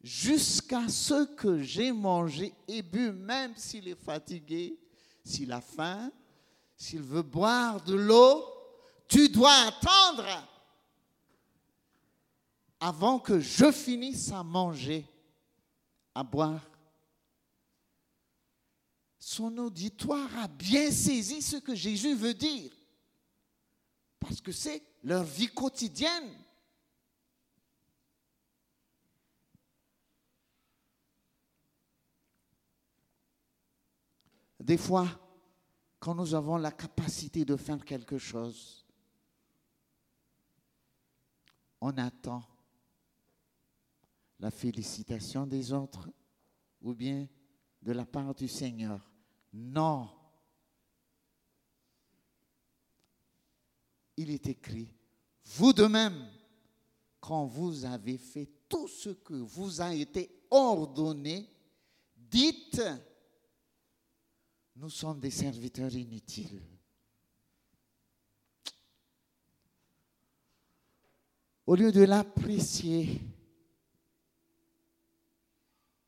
Jusqu'à 0.00 0.88
ce 0.88 1.26
que 1.36 1.62
j'ai 1.62 1.92
mangé 1.92 2.52
et 2.66 2.82
bu, 2.82 3.12
même 3.12 3.54
s'il 3.54 3.86
est 3.86 4.02
fatigué, 4.02 4.76
s'il 5.22 5.52
a 5.52 5.60
faim, 5.60 6.10
s'il 6.76 7.02
veut 7.02 7.22
boire 7.22 7.80
de 7.84 7.94
l'eau, 7.94 8.44
tu 9.06 9.28
dois 9.28 9.54
attendre 9.68 10.26
avant 12.80 13.20
que 13.20 13.38
je 13.38 13.70
finisse 13.70 14.32
à 14.32 14.42
manger, 14.42 15.06
à 16.16 16.24
boire. 16.24 16.77
Son 19.30 19.58
auditoire 19.58 20.34
a 20.38 20.48
bien 20.48 20.90
saisi 20.90 21.42
ce 21.42 21.58
que 21.58 21.74
Jésus 21.74 22.14
veut 22.14 22.32
dire, 22.32 22.72
parce 24.18 24.40
que 24.40 24.52
c'est 24.52 24.82
leur 25.02 25.22
vie 25.22 25.48
quotidienne. 25.48 26.32
Des 34.58 34.78
fois, 34.78 35.06
quand 36.00 36.14
nous 36.14 36.32
avons 36.32 36.56
la 36.56 36.72
capacité 36.72 37.44
de 37.44 37.56
faire 37.56 37.84
quelque 37.84 38.16
chose, 38.16 38.86
on 41.82 41.94
attend 41.98 42.42
la 44.40 44.50
félicitation 44.50 45.46
des 45.46 45.70
autres 45.70 46.08
ou 46.80 46.94
bien 46.94 47.28
de 47.82 47.92
la 47.92 48.06
part 48.06 48.34
du 48.34 48.48
Seigneur. 48.48 49.07
Non. 49.52 50.10
Il 54.16 54.30
est 54.30 54.46
écrit, 54.46 54.92
vous 55.44 55.72
de 55.72 55.86
même, 55.86 56.28
quand 57.20 57.46
vous 57.46 57.84
avez 57.84 58.18
fait 58.18 58.48
tout 58.68 58.88
ce 58.88 59.10
que 59.10 59.34
vous 59.34 59.80
a 59.80 59.94
été 59.94 60.44
ordonné, 60.50 61.48
dites 62.16 62.82
nous 64.78 64.90
sommes 64.90 65.18
des 65.18 65.30
serviteurs 65.30 65.92
inutiles. 65.92 66.62
Au 71.66 71.74
lieu 71.74 71.90
de 71.90 72.02
l'apprécier, 72.02 73.20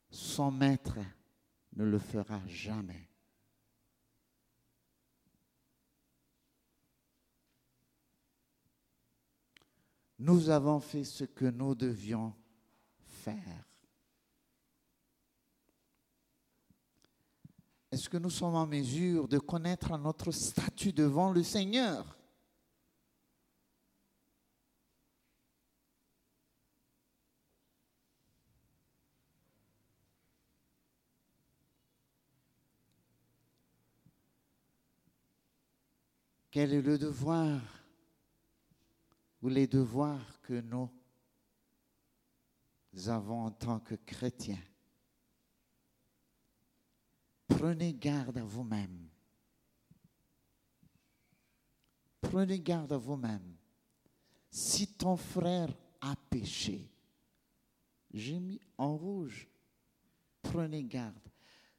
son 0.09 0.53
maître 0.53 0.99
ne 1.75 1.85
le 1.85 1.99
fera 1.99 2.41
jamais. 2.47 3.10
Nous 10.21 10.51
avons 10.51 10.81
fait 10.81 11.03
ce 11.03 11.25
que 11.25 11.47
nous 11.47 11.75
devions 11.75 12.35
faire. 13.07 13.65
Est-ce 17.91 18.09
que 18.09 18.19
nous 18.19 18.29
sommes 18.29 18.55
en 18.55 18.67
mesure 18.67 19.27
de 19.27 19.39
connaître 19.39 19.97
notre 19.97 20.31
statut 20.31 20.93
devant 20.93 21.33
le 21.33 21.43
Seigneur? 21.43 22.19
Quel 36.51 36.75
est 36.75 36.83
le 36.83 36.99
devoir 36.99 37.80
ou 39.43 39.49
les 39.49 39.67
devoirs 39.67 40.41
que 40.43 40.61
nous 40.61 40.91
avons 43.09 43.47
en 43.47 43.51
tant 43.51 43.81
que 43.81 43.95
chrétiens 43.95 44.63
Prenez 47.61 47.93
garde 47.93 48.39
à 48.39 48.43
vous-même. 48.43 49.07
Prenez 52.23 52.59
garde 52.59 52.93
à 52.93 52.97
vous-même. 52.97 53.55
Si 54.51 54.87
ton 54.87 55.15
frère 55.17 55.69
a 56.01 56.17
péché, 56.31 56.91
j'ai 58.15 58.41
mis 58.41 58.59
en 58.79 58.97
rouge. 58.97 59.47
Prenez 60.41 60.85
garde. 60.85 61.29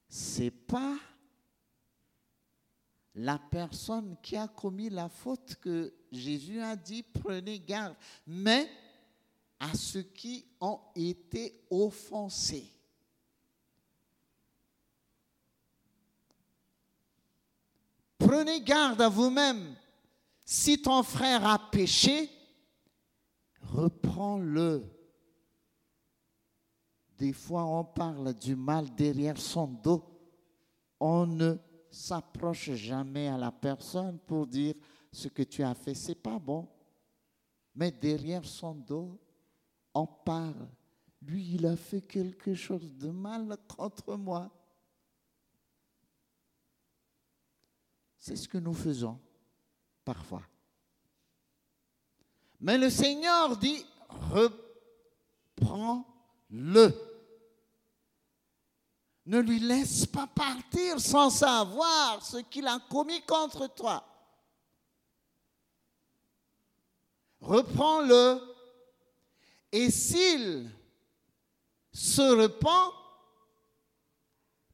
C'est 0.08 0.52
pas 0.52 1.00
la 3.16 3.38
personne 3.38 4.16
qui 4.22 4.38
a 4.38 4.48
commis 4.48 4.90
la 4.90 5.10
faute 5.10 5.56
que 5.56 5.94
Jésus 6.12 6.62
a 6.62 6.76
dit 6.76 7.04
prenez 7.04 7.60
garde, 7.60 7.96
mais 8.26 8.70
à 9.60 9.74
ceux 9.76 10.04
qui 10.04 10.46
ont 10.60 10.80
été 10.96 11.66
offensés. 11.70 12.72
Prenez 18.18 18.62
garde 18.62 19.02
à 19.02 19.10
vous-même. 19.10 19.76
Si 20.46 20.82
ton 20.82 21.04
frère 21.04 21.46
a 21.46 21.70
péché, 21.72 22.30
reprends-le. 23.62 24.84
Des 27.18 27.34
fois, 27.34 27.66
on 27.66 27.84
parle 27.84 28.34
du 28.34 28.56
mal 28.56 28.94
derrière 28.96 29.38
son 29.38 29.68
dos. 29.68 30.04
On 31.00 31.26
ne 31.28 31.56
s'approche 31.92 32.72
jamais 32.72 33.28
à 33.28 33.38
la 33.38 33.52
personne 33.52 34.18
pour 34.20 34.48
dire 34.48 34.74
ce 35.12 35.28
que 35.28 35.44
tu 35.44 35.62
as 35.62 35.76
fait, 35.76 35.94
c'est 35.94 36.16
pas 36.16 36.40
bon. 36.40 36.68
Mais 37.76 37.92
derrière 37.92 38.46
son 38.46 38.74
dos, 38.74 39.20
on 39.94 40.08
parle. 40.08 40.70
Lui, 41.22 41.56
il 41.56 41.66
a 41.66 41.76
fait 41.76 42.02
quelque 42.02 42.56
chose 42.56 42.94
de 42.96 43.10
mal 43.10 43.58
contre 43.68 44.16
moi. 44.16 44.50
C'est 48.18 48.36
ce 48.36 48.48
que 48.48 48.58
nous 48.58 48.74
faisons 48.74 49.20
parfois. 50.06 50.44
Mais 52.60 52.78
le 52.78 52.90
Seigneur 52.90 53.58
dit, 53.58 53.86
reprends-le. 55.58 57.11
Ne 59.26 59.40
lui 59.40 59.60
laisse 59.60 60.06
pas 60.06 60.28
partir 60.28 61.00
sans 61.00 61.30
savoir 61.30 62.26
ce 62.26 62.38
qu'il 62.38 62.68
a 62.68 62.80
commis 62.90 63.24
contre 63.26 63.68
toi. 63.68 64.04
Reprends-le 67.40 68.40
et 69.72 69.90
s'il 69.90 70.70
se 71.92 72.22
repent, 72.22 72.94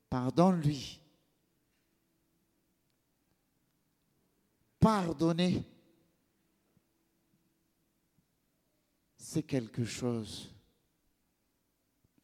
pardonne-lui. 0.09 0.99
Pardonner, 4.79 5.63
c'est 9.17 9.43
quelque 9.43 9.83
chose 9.83 10.49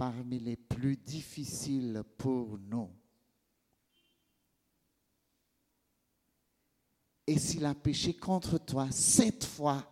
parmi 0.03 0.37
les 0.37 0.57
plus 0.57 0.97
difficiles 0.97 2.03
pour 2.17 2.57
nous. 2.57 2.89
Et 7.25 7.39
s'il 7.39 7.63
a 7.65 7.73
péché 7.73 8.13
contre 8.13 8.57
toi 8.57 8.91
sept 8.91 9.45
fois, 9.45 9.89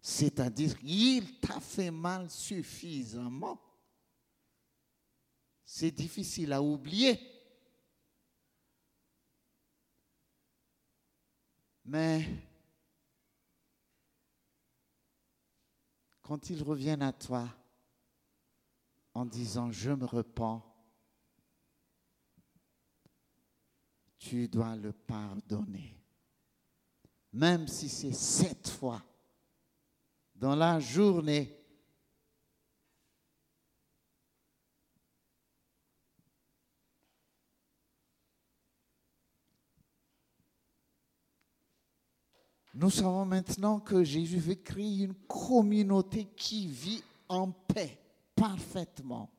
c'est-à-dire 0.00 0.74
il 0.82 1.38
t'a 1.38 1.60
fait 1.60 1.92
mal 1.92 2.28
suffisamment, 2.28 3.62
c'est 5.64 5.92
difficile 5.92 6.52
à 6.52 6.60
oublier. 6.60 7.16
Mais 11.84 12.28
quand 16.22 16.50
ils 16.50 16.60
reviennent 16.60 17.02
à 17.02 17.12
toi, 17.12 17.48
en 19.14 19.24
disant 19.24 19.70
je 19.72 19.90
me 19.90 20.04
repens, 20.04 20.64
tu 24.18 24.48
dois 24.48 24.76
le 24.76 24.92
pardonner. 24.92 25.96
Même 27.32 27.68
si 27.68 27.88
c'est 27.88 28.12
sept 28.12 28.68
fois 28.68 29.02
dans 30.34 30.54
la 30.54 30.80
journée. 30.80 31.54
Nous 42.74 42.90
savons 42.90 43.24
maintenant 43.24 43.80
que 43.80 44.04
Jésus 44.04 44.38
veut 44.38 44.54
créer 44.54 45.04
une 45.04 45.14
communauté 45.26 46.26
qui 46.36 46.68
vit 46.68 47.02
en 47.28 47.50
paix 47.50 47.98
parfaitement. 48.38 49.30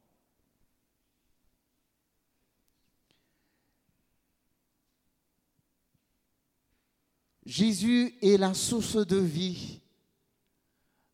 Jésus 7.46 8.16
est 8.22 8.38
la 8.38 8.54
source 8.54 8.98
de 9.08 9.18
vie. 9.18 9.82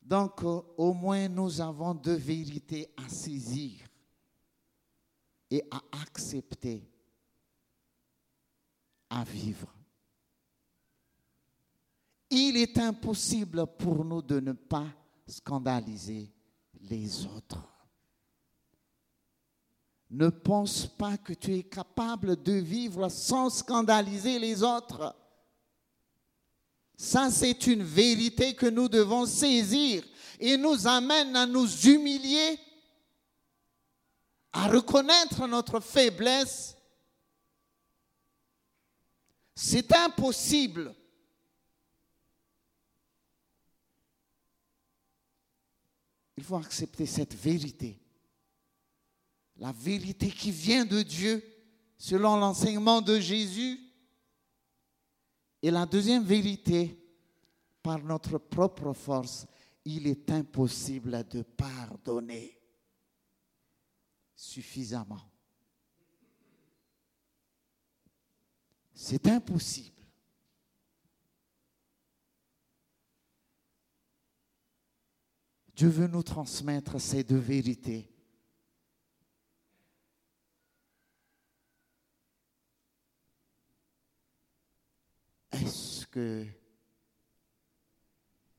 Donc, 0.01 0.43
euh, 0.43 0.61
au 0.77 0.93
moins, 0.93 1.29
nous 1.29 1.61
avons 1.61 1.93
deux 1.93 2.15
vérités 2.15 2.93
à 2.97 3.07
saisir 3.07 3.87
et 5.49 5.63
à 5.71 5.81
accepter, 6.03 6.91
à 9.09 9.23
vivre. 9.23 9.73
Il 12.29 12.57
est 12.57 12.77
impossible 12.79 13.65
pour 13.77 14.03
nous 14.03 14.21
de 14.21 14.41
ne 14.41 14.51
pas 14.51 14.87
scandaliser 15.25 16.31
les 16.81 17.25
autres. 17.25 17.74
Ne 20.15 20.29
pense 20.29 20.87
pas 20.87 21.17
que 21.17 21.33
tu 21.33 21.53
es 21.53 21.63
capable 21.63 22.41
de 22.41 22.53
vivre 22.53 23.09
sans 23.09 23.49
scandaliser 23.49 24.39
les 24.39 24.63
autres. 24.63 25.13
Ça, 26.95 27.29
c'est 27.29 27.67
une 27.67 27.83
vérité 27.83 28.55
que 28.55 28.67
nous 28.67 28.87
devons 28.87 29.25
saisir 29.25 30.05
et 30.39 30.55
nous 30.55 30.87
amène 30.87 31.35
à 31.35 31.45
nous 31.45 31.67
humilier, 31.85 32.57
à 34.53 34.69
reconnaître 34.69 35.45
notre 35.47 35.81
faiblesse. 35.81 36.77
C'est 39.53 39.93
impossible. 39.97 40.95
Il 46.37 46.43
faut 46.45 46.55
accepter 46.55 47.05
cette 47.05 47.33
vérité 47.33 47.99
la 49.57 49.71
vérité 49.71 50.29
qui 50.29 50.51
vient 50.51 50.85
de 50.85 51.01
Dieu 51.01 51.43
selon 51.97 52.37
l'enseignement 52.37 53.01
de 53.01 53.19
Jésus. 53.19 53.79
Et 55.61 55.71
la 55.71 55.85
deuxième 55.85 56.23
vérité, 56.23 57.01
par 57.81 58.03
notre 58.03 58.37
propre 58.37 58.93
force, 58.93 59.45
il 59.85 60.07
est 60.07 60.29
impossible 60.31 61.27
de 61.27 61.41
pardonner 61.41 62.59
suffisamment. 64.35 65.21
C'est 68.93 69.27
impossible. 69.27 69.91
Dieu 75.75 75.89
veut 75.89 76.07
nous 76.07 76.23
transmettre 76.23 76.99
ces 77.01 77.23
deux 77.23 77.37
vérités 77.37 78.14
Est-ce 85.55 86.05
que 86.07 86.45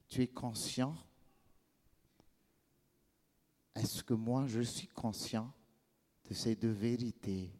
tu 0.09 0.23
es 0.23 0.29
conscient? 0.29 0.97
Est-ce 3.75 4.03
que 4.03 4.15
moi, 4.15 4.47
je 4.47 4.63
suis 4.63 4.89
conscient 4.89 5.53
de 6.25 6.33
ces 6.33 6.57
deux 6.57 6.71
vérités 6.71 7.53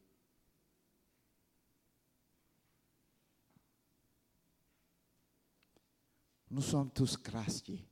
Nous 6.51 6.63
sommes 6.63 6.91
tous 6.91 7.19
graciés. 7.19 7.87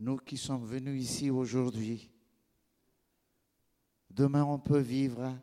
Nous 0.00 0.16
qui 0.16 0.36
sommes 0.36 0.66
venus 0.66 1.04
ici 1.04 1.30
aujourd'hui, 1.30 2.10
demain 4.10 4.42
on 4.42 4.58
peut 4.58 4.80
vivre, 4.80 5.38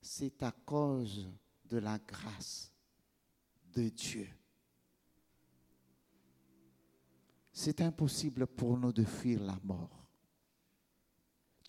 c'est 0.00 0.42
à 0.42 0.50
cause 0.50 1.28
de 1.70 1.78
la 1.78 1.98
grâce 1.98 2.72
de 3.72 3.88
Dieu. 3.88 4.28
C'est 7.52 7.80
impossible 7.80 8.46
pour 8.46 8.76
nous 8.76 8.92
de 8.92 9.04
fuir 9.04 9.42
la 9.42 9.58
mort. 9.62 10.06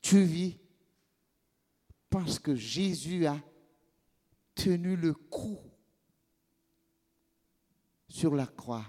Tu 0.01 0.23
vis 0.23 0.57
parce 2.09 2.39
que 2.39 2.55
Jésus 2.55 3.25
a 3.25 3.39
tenu 4.55 4.95
le 4.95 5.13
coup 5.13 5.59
sur 8.07 8.35
la 8.35 8.47
croix. 8.47 8.85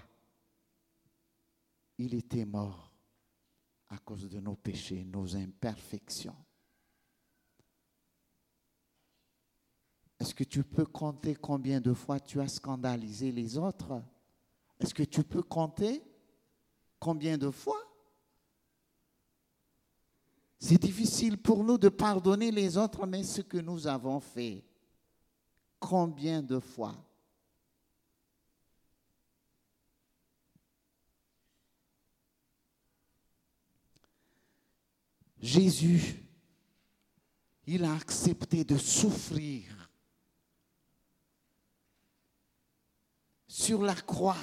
Il 1.97 2.15
était 2.15 2.45
mort 2.45 2.91
à 3.89 3.97
cause 3.99 4.29
de 4.29 4.39
nos 4.39 4.55
péchés, 4.55 5.05
nos 5.05 5.35
imperfections. 5.35 6.35
Est-ce 10.23 10.33
que 10.33 10.45
tu 10.45 10.63
peux 10.63 10.85
compter 10.85 11.35
combien 11.35 11.81
de 11.81 11.93
fois 11.93 12.17
tu 12.17 12.39
as 12.39 12.47
scandalisé 12.47 13.29
les 13.29 13.57
autres? 13.57 14.01
Est-ce 14.79 14.93
que 14.93 15.03
tu 15.03 15.21
peux 15.21 15.43
compter 15.43 16.01
combien 16.97 17.37
de 17.37 17.51
fois? 17.51 17.81
C'est 20.57 20.81
difficile 20.81 21.37
pour 21.37 21.61
nous 21.65 21.77
de 21.77 21.89
pardonner 21.89 22.51
les 22.51 22.77
autres, 22.77 23.05
mais 23.05 23.21
ce 23.21 23.41
que 23.41 23.57
nous 23.57 23.85
avons 23.85 24.21
fait, 24.21 24.63
combien 25.77 26.41
de 26.41 26.57
fois? 26.57 26.95
Jésus, 35.41 36.25
il 37.67 37.83
a 37.83 37.93
accepté 37.93 38.63
de 38.63 38.77
souffrir 38.77 39.82
sur 43.53 43.83
la 43.83 43.93
croix 43.93 44.35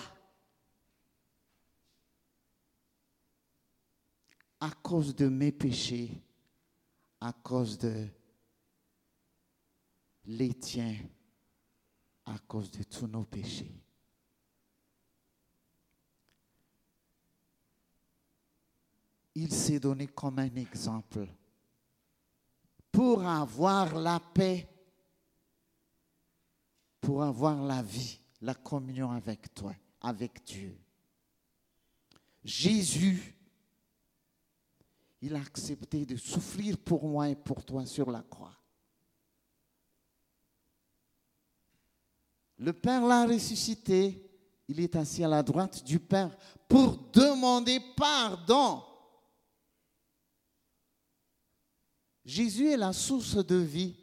à 4.61 4.70
cause 4.70 5.16
de 5.16 5.27
mes 5.27 5.51
péchés, 5.51 6.23
à 7.20 7.33
cause 7.33 7.77
de 7.77 8.07
les 10.27 10.55
tiens, 10.55 10.96
à 12.25 12.38
cause 12.38 12.70
de 12.70 12.85
tous 12.85 13.09
nos 13.09 13.25
péchés. 13.25 13.83
Il 19.35 19.53
s'est 19.53 19.81
donné 19.81 20.07
comme 20.07 20.38
un 20.38 20.55
exemple 20.55 21.27
pour 22.92 23.27
avoir 23.27 23.92
la 23.96 24.20
paix, 24.20 24.68
pour 27.01 27.25
avoir 27.25 27.61
la 27.64 27.83
vie 27.83 28.20
la 28.40 28.55
communion 28.55 29.11
avec 29.11 29.53
toi, 29.55 29.74
avec 30.00 30.44
Dieu. 30.44 30.76
Jésus, 32.42 33.37
il 35.20 35.35
a 35.37 35.40
accepté 35.40 36.07
de 36.07 36.16
souffrir 36.16 36.79
pour 36.79 37.07
moi 37.07 37.29
et 37.29 37.37
pour 37.37 37.64
toi 37.64 37.85
sur 37.85 38.11
la 38.11 38.22
croix. 38.22 38.57
Le 42.59 42.72
Père 42.72 43.05
l'a 43.07 43.26
ressuscité. 43.26 44.26
Il 44.68 44.79
est 44.81 44.94
assis 44.94 45.24
à 45.24 45.29
la 45.29 45.42
droite 45.42 45.83
du 45.83 45.98
Père 45.98 46.37
pour 46.68 46.96
demander 47.12 47.81
pardon. 47.96 48.83
Jésus 52.24 52.68
est 52.68 52.76
la 52.76 52.92
source 52.92 53.44
de 53.44 53.57
vie. 53.57 53.96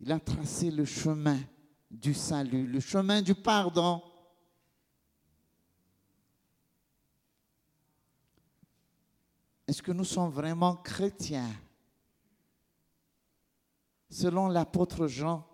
Il 0.00 0.10
a 0.10 0.18
tracé 0.18 0.70
le 0.70 0.84
chemin 0.84 1.38
du 1.90 2.14
salut, 2.14 2.66
le 2.66 2.80
chemin 2.80 3.20
du 3.20 3.34
pardon. 3.34 4.02
Est-ce 9.66 9.82
que 9.82 9.92
nous 9.92 10.04
sommes 10.04 10.30
vraiment 10.30 10.76
chrétiens? 10.76 11.50
Selon 14.08 14.48
l'apôtre 14.48 15.06
Jean, 15.06 15.46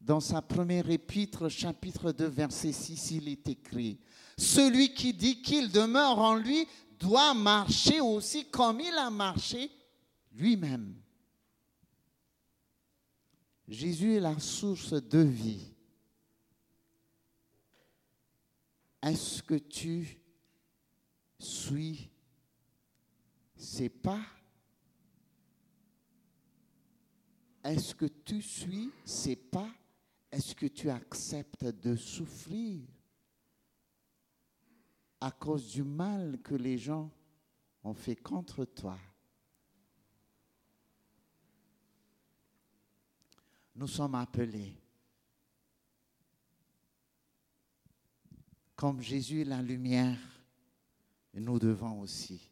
dans 0.00 0.20
sa 0.20 0.42
première 0.42 0.90
épître, 0.90 1.48
chapitre 1.48 2.10
2, 2.10 2.26
verset 2.26 2.72
6, 2.72 3.10
il 3.12 3.28
est 3.28 3.48
écrit, 3.48 4.00
Celui 4.36 4.94
qui 4.94 5.12
dit 5.12 5.42
qu'il 5.42 5.70
demeure 5.70 6.18
en 6.18 6.34
lui 6.34 6.66
doit 6.98 7.34
marcher 7.34 8.00
aussi 8.00 8.46
comme 8.50 8.80
il 8.80 8.94
a 8.94 9.10
marché 9.10 9.70
lui-même. 10.32 11.01
Jésus 13.72 14.16
est 14.16 14.20
la 14.20 14.38
source 14.38 14.92
de 14.92 15.20
vie. 15.20 15.74
Est-ce 19.00 19.42
que 19.42 19.54
tu 19.54 20.20
suis 21.38 22.10
ses 23.56 23.88
pas? 23.88 24.20
Est-ce 27.64 27.94
que 27.94 28.04
tu 28.04 28.42
suis 28.42 28.90
ses 29.06 29.36
pas? 29.36 29.70
Est-ce 30.30 30.54
que 30.54 30.66
tu 30.66 30.90
acceptes 30.90 31.64
de 31.64 31.96
souffrir 31.96 32.82
à 35.18 35.30
cause 35.30 35.72
du 35.72 35.82
mal 35.82 36.42
que 36.42 36.54
les 36.54 36.76
gens 36.76 37.10
ont 37.82 37.94
fait 37.94 38.16
contre 38.16 38.66
toi? 38.66 38.98
Nous 43.74 43.86
sommes 43.86 44.14
appelés, 44.14 44.74
comme 48.76 49.00
Jésus 49.00 49.42
est 49.42 49.46
la 49.46 49.62
lumière, 49.62 50.18
nous 51.34 51.58
devons 51.58 52.00
aussi 52.00 52.50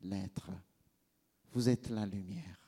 l'être. 0.00 0.50
Vous 1.52 1.68
êtes 1.68 1.90
la 1.90 2.04
lumière. 2.04 2.58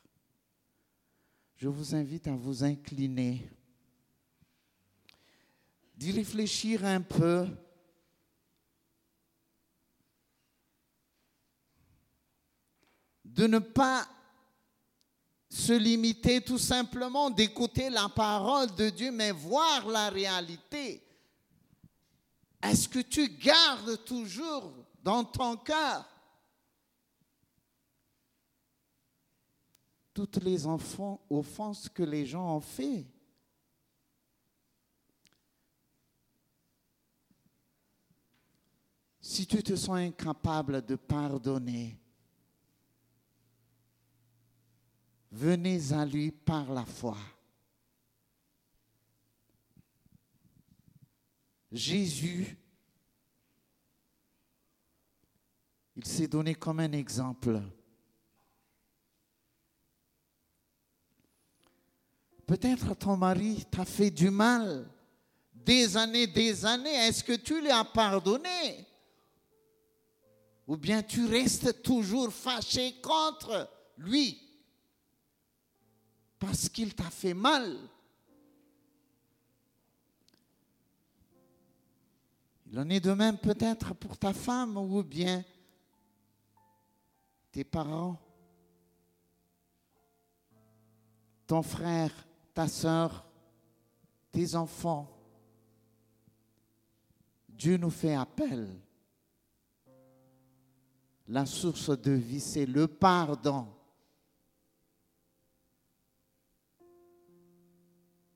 Je 1.56 1.68
vous 1.68 1.94
invite 1.94 2.28
à 2.28 2.36
vous 2.36 2.62
incliner, 2.62 3.50
d'y 5.96 6.12
réfléchir 6.12 6.84
un 6.84 7.00
peu. 7.00 7.46
de 13.38 13.46
ne 13.46 13.60
pas 13.60 14.08
se 15.48 15.72
limiter 15.72 16.40
tout 16.40 16.58
simplement 16.58 17.30
d'écouter 17.30 17.88
la 17.88 18.08
parole 18.08 18.74
de 18.74 18.90
Dieu, 18.90 19.10
mais 19.10 19.30
voir 19.30 19.86
la 19.86 20.10
réalité. 20.10 21.02
Est-ce 22.62 22.88
que 22.88 22.98
tu 22.98 23.28
gardes 23.28 24.04
toujours 24.04 24.72
dans 25.02 25.24
ton 25.24 25.56
cœur 25.56 26.06
toutes 30.12 30.42
les 30.42 30.66
enfants, 30.66 31.20
offenses 31.30 31.88
que 31.88 32.02
les 32.02 32.26
gens 32.26 32.56
ont 32.56 32.60
fait 32.60 33.06
Si 39.20 39.46
tu 39.46 39.62
te 39.62 39.76
sens 39.76 39.96
incapable 39.96 40.84
de 40.84 40.96
pardonner, 40.96 41.96
venez 45.30 45.92
à 45.92 46.04
lui 46.04 46.30
par 46.30 46.72
la 46.72 46.84
foi. 46.84 47.16
Jésus, 51.70 52.56
il 55.96 56.04
s'est 56.06 56.28
donné 56.28 56.54
comme 56.54 56.80
un 56.80 56.92
exemple. 56.92 57.60
Peut-être 62.46 62.94
ton 62.94 63.16
mari 63.16 63.66
t'a 63.70 63.84
fait 63.84 64.10
du 64.10 64.30
mal 64.30 64.90
des 65.52 65.98
années, 65.98 66.26
des 66.26 66.64
années. 66.64 66.94
Est-ce 66.94 67.22
que 67.22 67.34
tu 67.34 67.60
lui 67.60 67.70
as 67.70 67.84
pardonné? 67.84 68.86
Ou 70.66 70.76
bien 70.78 71.02
tu 71.02 71.26
restes 71.26 71.82
toujours 71.82 72.32
fâché 72.32 72.98
contre 73.02 73.70
lui? 73.98 74.47
Parce 76.38 76.68
qu'il 76.68 76.94
t'a 76.94 77.10
fait 77.10 77.34
mal. 77.34 77.76
Il 82.70 82.78
en 82.78 82.88
est 82.90 83.00
de 83.00 83.12
même 83.12 83.38
peut-être 83.38 83.94
pour 83.94 84.18
ta 84.18 84.32
femme 84.32 84.76
ou 84.76 85.02
bien 85.02 85.42
tes 87.50 87.64
parents, 87.64 88.20
ton 91.46 91.62
frère, 91.62 92.12
ta 92.52 92.68
soeur, 92.68 93.24
tes 94.30 94.54
enfants. 94.54 95.10
Dieu 97.48 97.78
nous 97.78 97.90
fait 97.90 98.14
appel. 98.14 98.68
La 101.26 101.46
source 101.46 101.90
de 101.98 102.12
vie, 102.12 102.40
c'est 102.40 102.66
le 102.66 102.86
pardon. 102.86 103.66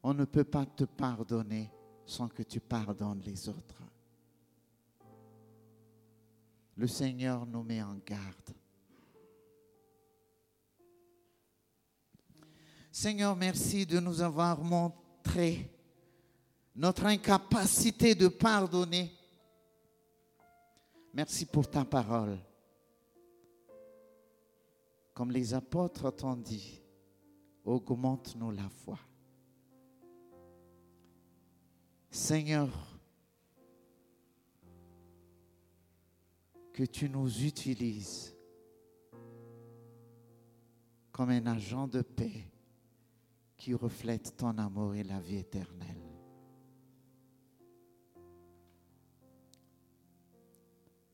On 0.03 0.15
ne 0.15 0.25
peut 0.25 0.45
pas 0.45 0.67
te 0.67 0.85
pardonner 0.85 1.71
sans 2.05 2.29
que 2.29 2.43
tu 2.43 2.61
pardonnes 2.61 3.21
les 3.21 3.49
autres. 3.49 3.83
Le 6.77 6.87
Seigneur 6.87 7.47
nous 7.47 7.63
met 7.63 7.83
en 7.83 7.97
garde. 8.05 8.55
Seigneur, 12.91 13.37
merci 13.37 13.87
de 13.87 14.01
nous 14.01 14.21
avoir 14.21 14.63
montré 14.63 15.71
notre 16.75 17.07
incapacité 17.07 18.15
de 18.15 18.29
pardonner. 18.29 19.13
Merci 21.15 21.47
pour 21.47 21.71
ta 21.71 21.85
parole. 21.85 22.39
Comme 25.15 25.31
les 25.31 25.55
apôtres 25.55 26.11
t'ont 26.11 26.37
dit, 26.37 26.81
augmente-nous 27.65 28.51
la 28.51 28.69
foi. 28.69 28.99
Seigneur, 32.15 32.69
que 36.75 36.85
tu 36.85 37.09
nous 37.09 37.43
utilises 37.43 38.37
comme 41.11 41.31
un 41.31 41.47
agent 41.47 41.89
de 41.89 42.03
paix 42.03 42.53
qui 43.57 43.73
reflète 43.73 44.37
ton 44.37 44.59
amour 44.59 44.95
et 44.95 45.05
la 45.05 45.21
vie 45.21 45.39
éternelle. 45.39 46.03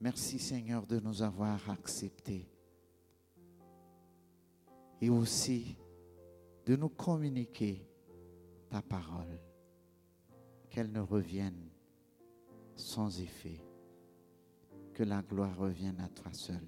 Merci 0.01 0.41
Seigneur 0.41 0.85
de 0.85 0.99
nous 0.99 1.23
avoir 1.23 1.71
acceptés 1.71 2.51
et 5.01 5.11
aussi 5.11 5.77
de 6.67 6.75
nous 6.75 6.89
communiquer 6.89 7.89
ta 8.69 8.83
parole, 8.83 9.39
qu'elle 10.79 10.93
ne 10.93 11.01
revienne 11.01 11.71
sans 12.77 13.21
effet, 13.21 13.61
que 14.95 15.03
la 15.03 15.23
gloire 15.23 15.59
revienne 15.59 15.99
à 15.99 16.09
toi 16.09 16.33
seul. 16.33 16.65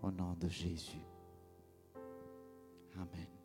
Au 0.00 0.10
nom 0.10 0.32
de 0.40 0.48
Jésus. 0.48 1.04
Amen. 2.94 3.35